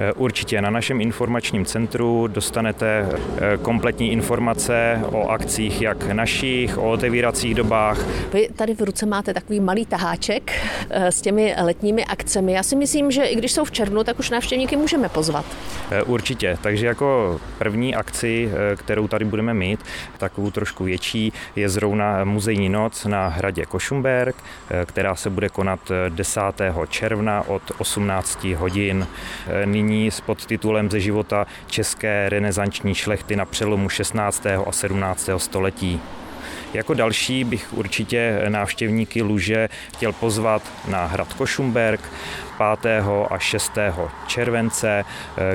Eh, 0.00 0.12
určitě 0.12 0.62
na 0.62 0.70
našem 0.70 1.00
informačním 1.00 1.64
centru 1.64 2.26
dostanete 2.26 3.08
eh, 3.08 3.56
kompletní 3.56 4.12
informace 4.12 5.00
o 5.12 5.28
akcích 5.28 5.82
jak 5.82 6.06
našich, 6.06 6.78
o 6.78 6.90
otevíracích 6.90 7.54
dobách. 7.54 7.98
Vy 8.32 8.48
tady 8.56 8.74
v 8.74 8.80
ruce 8.80 9.06
máte 9.06 9.34
takový 9.34 9.60
malý 9.60 9.86
taháček 9.86 10.52
eh, 10.90 11.12
s 11.12 11.20
těmi 11.20 11.54
letními 11.62 12.04
akcemi. 12.04 12.52
Já 12.52 12.62
si 12.62 12.76
myslím, 12.76 13.10
že 13.10 13.24
i 13.24 13.36
když 13.36 13.52
jsou 13.52 13.64
v 13.64 13.70
červnu, 13.70 14.04
tak 14.04 14.18
už 14.18 14.30
návštěvníky 14.30 14.76
můžeme 14.76 15.08
pozvat. 15.08 15.44
Eh, 15.90 16.02
určitě, 16.02 16.58
takže 16.60 16.86
jako 16.86 17.40
první 17.58 17.94
akci, 17.94 18.50
eh, 18.52 18.76
kterou 18.76 19.08
tady 19.08 19.24
budeme 19.24 19.54
mít, 19.54 19.80
takovou 20.18 20.50
trošku 20.50 20.84
větší, 20.84 21.32
je 21.56 21.68
zrovna 21.68 22.24
muzejní 22.24 22.68
noc 22.68 23.04
na 23.04 23.28
hradě 23.28 23.66
Košumberg, 23.66 24.36
která 24.86 25.16
se 25.16 25.30
bude 25.30 25.48
konat 25.48 25.80
10. 26.08 26.86
června 26.86 27.44
od 27.48 27.62
18 27.78 28.54
hodin. 28.54 29.06
Nyní 29.64 30.10
s 30.10 30.20
podtitulem 30.20 30.90
ze 30.90 31.00
života 31.00 31.46
české 31.66 32.28
renesanční 32.28 32.94
šlechty 32.94 33.36
na 33.36 33.44
přelomu 33.44 33.88
16. 33.88 34.46
a 34.66 34.72
17. 34.72 35.30
století. 35.36 36.00
Jako 36.74 36.94
další 36.94 37.44
bych 37.44 37.72
určitě 37.72 38.42
návštěvníky 38.48 39.22
Luže 39.22 39.68
chtěl 39.96 40.12
pozvat 40.12 40.62
na 40.88 41.06
hrad 41.06 41.34
Košumberg 41.34 42.00
5. 42.82 43.02
a 43.30 43.38
6. 43.38 43.72
července, 44.26 45.04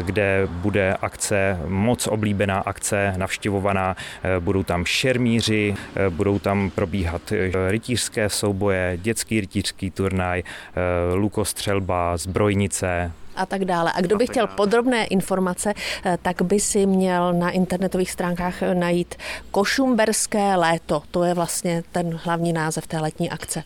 kde 0.01 0.47
bude 0.51 0.93
akce, 1.01 1.59
moc 1.67 2.07
oblíbená 2.07 2.59
akce, 2.59 3.13
navštěvovaná. 3.17 3.95
Budou 4.39 4.63
tam 4.63 4.85
šermíři, 4.85 5.75
budou 6.09 6.39
tam 6.39 6.69
probíhat 6.69 7.21
rytířské 7.67 8.29
souboje, 8.29 8.97
dětský 9.01 9.39
rytířský 9.39 9.91
turnaj, 9.91 10.43
lukostřelba, 11.13 12.17
zbrojnice, 12.17 13.11
a 13.35 13.45
tak 13.45 13.65
dále. 13.65 13.91
A 13.95 14.01
kdo 14.01 14.17
by 14.17 14.27
chtěl 14.27 14.47
podrobné 14.47 15.05
informace, 15.05 15.73
eh, 16.05 16.17
tak 16.21 16.41
by 16.41 16.59
si 16.59 16.85
měl 16.85 17.33
na 17.33 17.49
internetových 17.49 18.11
stránkách 18.11 18.61
najít 18.73 19.15
Košumberské 19.51 20.55
léto. 20.55 21.03
To 21.11 21.23
je 21.23 21.33
vlastně 21.33 21.83
ten 21.91 22.19
hlavní 22.23 22.53
název 22.53 22.87
té 22.87 22.99
letní 22.99 23.29
akce. 23.29 23.63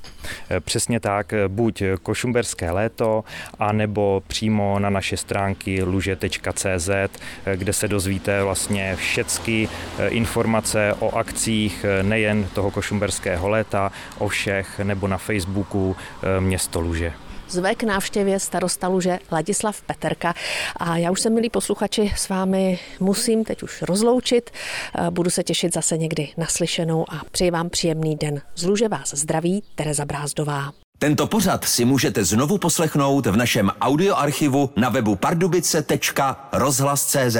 Eh, 0.50 0.60
přesně 0.60 1.00
tak, 1.00 1.34
buď 1.48 1.84
Košumberské 2.04 2.72
léto, 2.72 3.24
anebo 3.60 4.24
přímo 4.28 4.80
na 4.80 4.90
naše 4.90 5.18
stránky 5.18 5.84
luže.cz, 5.84 6.90
eh, 6.90 7.10
kde 7.58 7.74
se 7.74 7.88
dozvíte 7.88 8.44
vlastně 8.44 8.96
všechny 8.96 9.70
informace 10.08 10.94
o 11.00 11.18
akcích 11.18 11.86
nejen 12.02 12.48
toho 12.54 12.72
Košumberského 12.72 13.50
léta, 13.50 13.92
o 14.18 14.28
všech, 14.28 14.80
nebo 14.80 15.08
na 15.08 15.18
Facebooku 15.18 15.96
město 16.40 16.80
Luže 16.80 17.14
zve 17.50 17.76
k 17.76 17.84
návštěvě 17.84 18.40
starosta 18.40 18.88
Luže 18.88 19.20
Ladislav 19.32 19.82
Peterka. 19.82 20.34
A 20.78 20.98
já 20.98 21.12
už 21.12 21.22
se, 21.22 21.30
milí 21.30 21.50
posluchači, 21.50 22.14
s 22.16 22.30
vámi 22.30 22.80
musím 23.00 23.44
teď 23.44 23.64
už 23.64 23.82
rozloučit. 23.82 24.50
Budu 25.10 25.30
se 25.30 25.44
těšit 25.44 25.74
zase 25.74 25.98
někdy 25.98 26.30
naslyšenou 26.38 27.14
a 27.14 27.22
přeji 27.32 27.52
vám 27.52 27.70
příjemný 27.70 28.16
den. 28.16 28.42
Z 28.56 28.64
Luže 28.64 28.88
vás 28.88 29.14
zdraví 29.14 29.64
Tereza 29.76 30.06
Brázdová. 30.06 30.72
Tento 31.00 31.28
pořad 31.28 31.66
si 31.66 31.86
můžete 31.86 32.24
znovu 32.24 32.58
poslechnout 32.58 33.26
v 33.26 33.36
našem 33.36 33.72
audioarchivu 33.82 34.70
na 34.76 34.90
webu 34.90 35.16
pardubice.rozhlas.cz. 35.16 37.38